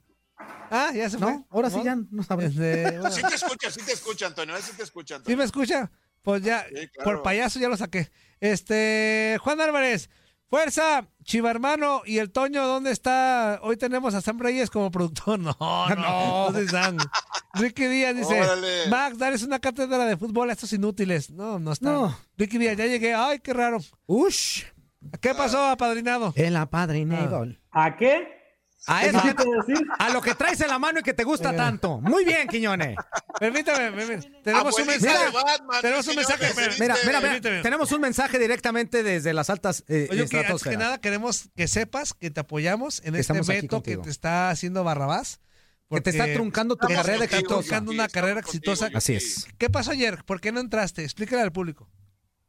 [0.70, 1.30] Ah, ya se fue.
[1.32, 2.46] No, ahora sí ya no sabré.
[2.46, 4.56] Este, bueno, Sí te escucha, sí te escucha, Antonio.
[4.62, 5.36] Sí te escucha, ¿Sí Antonio.
[5.36, 5.90] me escucha?
[6.22, 7.04] Pues ya, Sí, claro.
[7.10, 8.10] por payaso ya lo saqué.
[8.40, 10.10] Este, Juan Álvarez,
[10.48, 13.60] fuerza, Chiva hermano y el Toño, ¿dónde está?
[13.62, 15.38] Hoy tenemos a Sam Reyes como productor.
[15.40, 16.68] No, no, no, no.
[16.68, 16.96] Sam.
[17.54, 18.86] Ricky Díaz dice, Órale.
[18.88, 21.30] Max, dales una cátedra de fútbol a estos inútiles.
[21.30, 21.90] No, no está.
[21.90, 22.18] No.
[22.36, 23.14] Ricky Díaz, ya llegué.
[23.14, 23.78] Ay, qué raro.
[24.06, 24.64] Ush.
[25.20, 26.32] ¿Qué pasó, apadrinado?
[26.36, 27.46] El apadrinado.
[27.70, 28.37] ¿A qué?
[28.90, 29.20] A ¿Qué eso,
[29.98, 32.00] a lo que traes en la mano y que te gusta tanto.
[32.00, 32.96] Muy bien, Quiñones.
[33.38, 34.40] Permítame, permítame.
[34.42, 35.24] tenemos un Abuelita mensaje.
[35.26, 36.46] de Batman, tenemos un mensaje.
[36.56, 37.62] Mira, mira, mira, Permíteme.
[37.62, 40.78] tenemos un mensaje directamente desde las altas eh, Oye, que antes que estratosferas.
[40.78, 44.02] nada queremos que sepas que te apoyamos en Que este veto que contigo.
[44.02, 45.40] te está haciendo Barrabás.
[45.90, 47.60] Que te está truncando tu te carrera está exitosa.
[47.60, 48.86] truncando una carrera exitosa.
[48.86, 49.46] contigo, Así es.
[49.58, 50.22] ¿Qué pasó ayer?
[50.24, 51.02] ¿Por qué no entraste?
[51.04, 51.88] Explícale al público.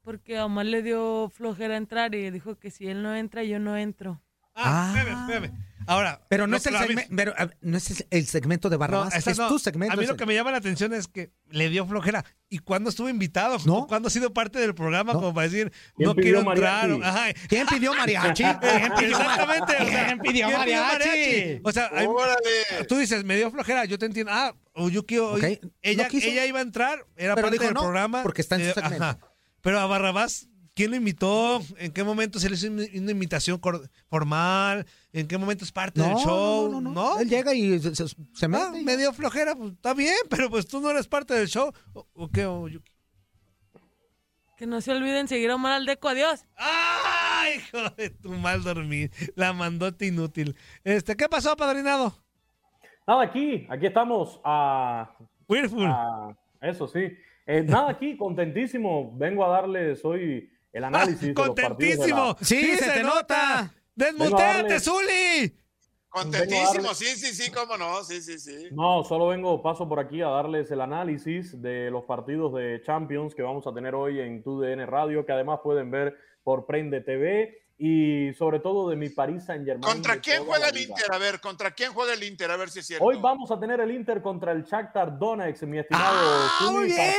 [0.04, 3.60] Porque a Omar le dio flojera entrar y dijo que si él no entra, yo
[3.60, 4.22] no entro.
[4.60, 4.97] Ah, Ah.
[4.97, 5.70] espérame, espérame.
[5.88, 8.80] Ahora, Pero no es, el que- segme- pero, a no es el segmento de No,
[8.80, 9.47] Barrabás, esa es no.
[9.47, 9.93] tu segmento.
[9.93, 12.24] A mí lo que me llama la atención es que le dio flojera.
[12.47, 13.57] ¿Y cuándo estuvo invitado?
[13.66, 13.88] No.
[13.88, 15.20] ¿Cuándo ha sido parte del programa No.
[15.20, 16.91] como para decir, ¿Quién no quiero entrar?
[17.01, 17.26] Ajá.
[17.47, 18.43] ¿Quién pidió mariachi?
[18.62, 19.74] ¿Quién pidió Exactamente.
[19.82, 21.62] o sea, ¿Quién pidió mariachi?
[21.64, 22.86] O sea, Órale.
[22.88, 24.32] tú dices, me dio flojera, yo te entiendo.
[24.32, 26.28] Ah, Oyuki, oye, Ok, ella, no quiso.
[26.28, 28.22] ella iba a entrar, era Pero parte dijo del no, programa.
[28.22, 29.03] porque está en su eh, segmento.
[29.03, 29.18] ajá.
[29.62, 30.49] Pero a Barrabás,
[30.80, 31.60] ¿quién lo invitó?
[31.78, 33.60] ¿En qué momento se le hizo una invitación
[34.10, 34.86] formal?
[35.12, 36.72] ¿En qué momento es parte del show?
[36.72, 38.64] no, no, no, Él llega y se, se- se mete.
[38.64, 41.74] Ah, me dio flojera, pues está bien, pero pues tú no eres parte del show.
[41.92, 42.94] ¿O, o qué, Oyuki?
[44.56, 46.08] Que no se olviden seguir a Omar Aldeco.
[46.08, 46.46] Adiós.
[46.56, 49.12] ¡Ay, hijo de tu mal dormir!
[49.36, 50.56] La mandote inútil.
[50.86, 52.14] Este, ¿qué pasó, padrinado?
[53.06, 54.40] Nada, aquí, aquí estamos.
[54.46, 55.12] a
[55.50, 55.88] Weirful.
[55.88, 57.02] a- eso sí.
[57.46, 59.14] Eh, nada, aquí, contentísimo.
[59.18, 61.22] Vengo a darles hoy el análisis.
[61.22, 62.38] de los partidos de la- ¡Contentísimo!
[62.41, 63.74] Sí, se te nota.
[63.95, 65.55] ¡Desmuteate, Zuli!
[66.11, 68.70] Contentísimo, sí, sí, sí, cómo no, sí, sí, sí.
[68.72, 73.36] No, solo vengo, paso por aquí a darles el análisis de los partidos de Champions
[73.36, 77.59] que vamos a tener hoy en TUDN Radio, que además pueden ver por Prende TV
[77.82, 79.82] y sobre todo de mi París Saint Germain.
[79.82, 81.06] ¿Contra quién juega el Inter?
[81.14, 82.52] A ver, ¿contra quién juega el Inter?
[82.52, 83.06] A ver si es cierto.
[83.06, 87.14] Hoy vamos a tener el Inter contra el Shakhtar Donetsk, mi estimado Ah, muy bien.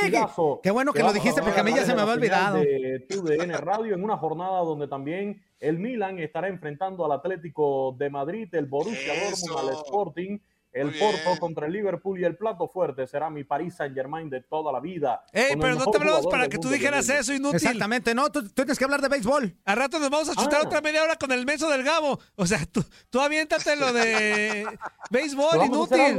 [0.61, 2.57] Qué bueno que lo vamos dijiste, porque a mí ya se me había olvidado.
[2.57, 8.11] De TUDN Radio en una jornada donde también el Milan estará enfrentando al Atlético de
[8.11, 9.47] Madrid, el Borussia Eso.
[9.47, 10.37] Dortmund al Sporting,
[10.73, 11.37] el Muy Porto bien.
[11.39, 14.79] contra el Liverpool y el plato fuerte será mi Paris Saint Germain de toda la
[14.79, 15.23] vida.
[15.33, 17.55] Ey, pero no te hablamos para que tú dijeras eso, inútil.
[17.57, 19.55] Exactamente, no, tú, tú tienes que hablar de béisbol.
[19.65, 20.67] A rato nos vamos a chutar Ah.
[20.67, 22.19] otra media hora con el menso del Gabo.
[22.35, 24.65] O sea, tú, tú aviéntate lo de
[25.11, 26.17] béisbol, inútil.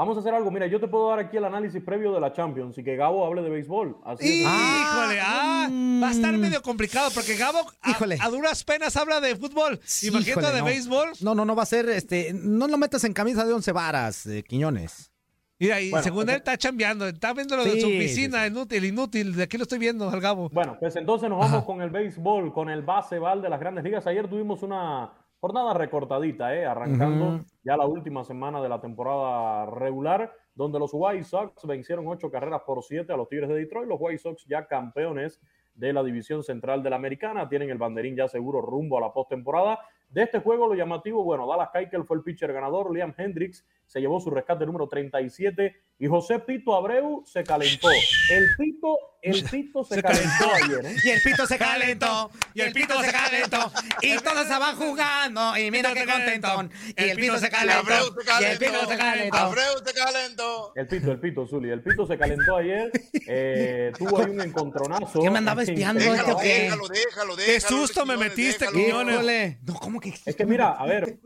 [0.00, 0.50] Vamos a hacer algo.
[0.50, 3.26] Mira, yo te puedo dar aquí el análisis previo de la Champions y que Gabo
[3.26, 3.98] hable de béisbol.
[4.02, 4.48] Así es.
[4.48, 5.68] Híjole, ah,
[6.02, 8.16] va a estar medio complicado porque Gabo a, Híjole.
[8.18, 9.78] a duras penas habla de fútbol.
[10.04, 10.64] Imagínate Híjole, de no.
[10.64, 11.08] béisbol.
[11.20, 14.24] No, no, no va a ser, este, no lo metas en camisa de once varas,
[14.24, 15.12] eh, Quiñones.
[15.58, 18.46] Mira, y Bueno, según él está chambeando, está viendo lo de Sí, su sí, oficina,
[18.46, 19.36] inútil, inútil.
[19.36, 20.48] De aquí lo estoy viendo al Gabo.
[20.48, 21.66] Bueno, pues entonces nos vamos Ajá.
[21.66, 24.06] con el béisbol, con el báseball de las grandes ligas.
[24.06, 26.66] Ayer tuvimos una jornada recortadita, ¿eh?
[26.66, 32.30] arrancando ya la última semana de la temporada regular, donde los White Sox vencieron ocho
[32.30, 33.88] carreras por siete a los Tigres de Detroit.
[33.88, 35.40] Los White Sox ya campeones
[35.74, 39.12] de la división central de la americana, tienen el banderín ya seguro rumbo a la
[39.12, 39.80] postemporada.
[40.10, 44.00] De este juego, lo llamativo, bueno, Dallas Keuchel fue el pitcher ganador, Liam Hendricks se
[44.00, 47.88] llevó su rescate número 37 y José Pito Abreu se calentó.
[47.90, 50.96] El Pito, el Pito se, Se calentó ayer, ¿eh?
[51.02, 55.70] Y el pito se calentó, y el pito se calentó, y todos estaban jugando, y
[55.70, 56.70] mira qué contentón.
[56.96, 59.36] Y el pito se calentó, Abreu se y el pito se calentó.
[59.36, 60.72] Abreu se calentó.
[60.74, 61.70] El Pito, el Pito, Zuli.
[61.70, 62.90] El Pito se calentó ayer.
[63.26, 65.20] eh, tuvo ahí un encontronazo.
[65.20, 67.36] ¿Qué me andaba espiando este Déjalo, déjalo, déjalo, déjalo.
[67.36, 69.00] Qué susto me metiste, déjalo.
[69.04, 69.58] Quiñones.
[69.62, 70.14] No, ¿cómo que?
[70.24, 71.18] Es que mira, a ver,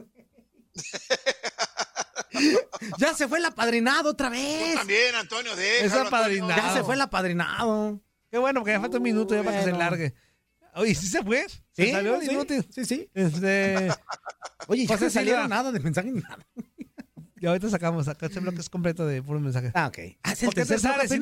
[2.99, 4.75] Ya se fue el apadrinado otra Tú vez.
[4.75, 6.09] también, Antonio, Es déjalo.
[6.09, 6.51] apadrinado.
[6.63, 8.01] Ya se fue el apadrinado.
[8.31, 10.15] Qué bueno, que ya falta un minuto ya para que se largue.
[10.75, 11.47] Oye, ¿sí se fue?
[11.71, 12.67] ¿Se Sí, salió el sí, inútil?
[12.71, 13.09] sí, sí.
[13.15, 13.89] Este,
[14.67, 15.49] Oye, no salieron Silva.
[15.49, 16.39] nada de mensaje ni nada.
[17.41, 19.71] y ahorita sacamos, acá este bloque es completo de puro mensaje.
[19.75, 19.99] Ah, ok.
[20.25, 21.13] Ah, ¿es el ¿Por qué te sales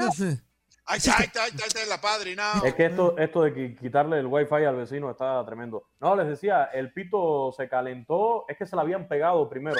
[0.84, 2.64] Ahí está, ahí está, ahí está, ahí está la padre, no.
[2.64, 5.88] es que esto, esto de qui- quitarle el wifi al vecino está tremendo.
[6.00, 9.76] No, les decía, el Pito se calentó, es que se la habían pegado primero.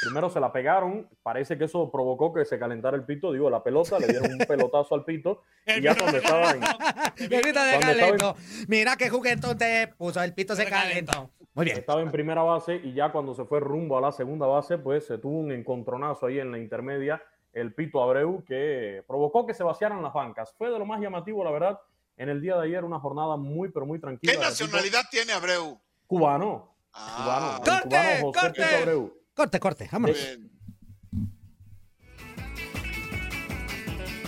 [0.00, 3.62] Primero se la pegaron, parece que eso provocó que se calentara el Pito, digo, la
[3.64, 6.62] pelota, le dieron un pelotazo al Pito y ya cuando estaba en,
[7.18, 8.36] Y el pito se calentó.
[8.68, 11.30] Mira qué juguetón te puso, el pito se calentó.
[11.54, 11.78] Muy bien.
[11.78, 15.06] Estaba en primera base y ya cuando se fue rumbo a la segunda base, pues
[15.06, 17.22] se tuvo un encontronazo ahí en la intermedia
[17.54, 20.52] el Pito Abreu, que provocó que se vaciaran las bancas.
[20.58, 21.80] Fue de lo más llamativo, la verdad,
[22.16, 24.32] en el día de ayer, una jornada muy, pero muy tranquila.
[24.32, 25.80] ¿Qué nacionalidad tiene Abreu?
[26.06, 26.76] Cubano.
[26.92, 27.16] Ah.
[27.16, 27.56] Cubano.
[27.56, 28.62] el ¡Corte, cubano José corte!
[28.62, 29.18] Pito Abreu.
[29.34, 30.38] Corte, corte, vámonos.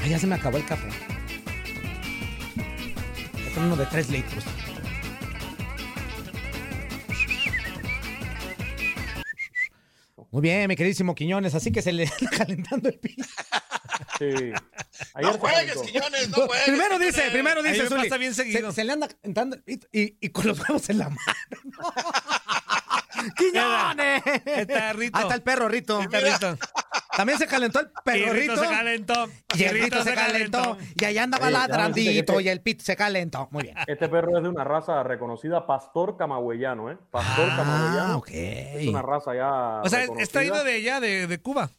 [0.02, 0.88] Ay, ya se me acabó el café.
[3.36, 4.44] Este es uno de tres litros.
[10.36, 13.26] Muy bien, mi queridísimo Quiñones, así que se le está calentando el piso.
[14.18, 14.52] Sí.
[15.22, 16.64] No juegues, Quiñones, no juegues.
[16.66, 18.70] Primero dice, primero dice, Zuli, bien seguido.
[18.70, 21.20] Se, se le anda calentando el pito y, y con los huevos en la mano.
[23.34, 24.22] ¡Quiñones!
[24.44, 25.18] Está Rito.
[25.18, 26.00] Está el perro Rito.
[26.00, 26.58] Está Rito.
[27.16, 28.52] También se calentó el perro Y Rito.
[28.52, 29.26] Rito se calentó.
[29.54, 30.76] Y el Rito se calentó.
[31.00, 33.48] Y allá andaba ladrandito y el pit se calentó.
[33.50, 33.76] Muy bien.
[33.86, 36.98] Este perro es de una raza reconocida, pastor camagüeyano, ¿eh?
[37.10, 38.16] Pastor Ah, camagüeyano.
[38.18, 38.28] ok.
[38.32, 39.80] Es una raza ya.
[39.82, 40.32] O sea, reconocida.
[40.32, 41.70] traído de allá, de, de Cuba.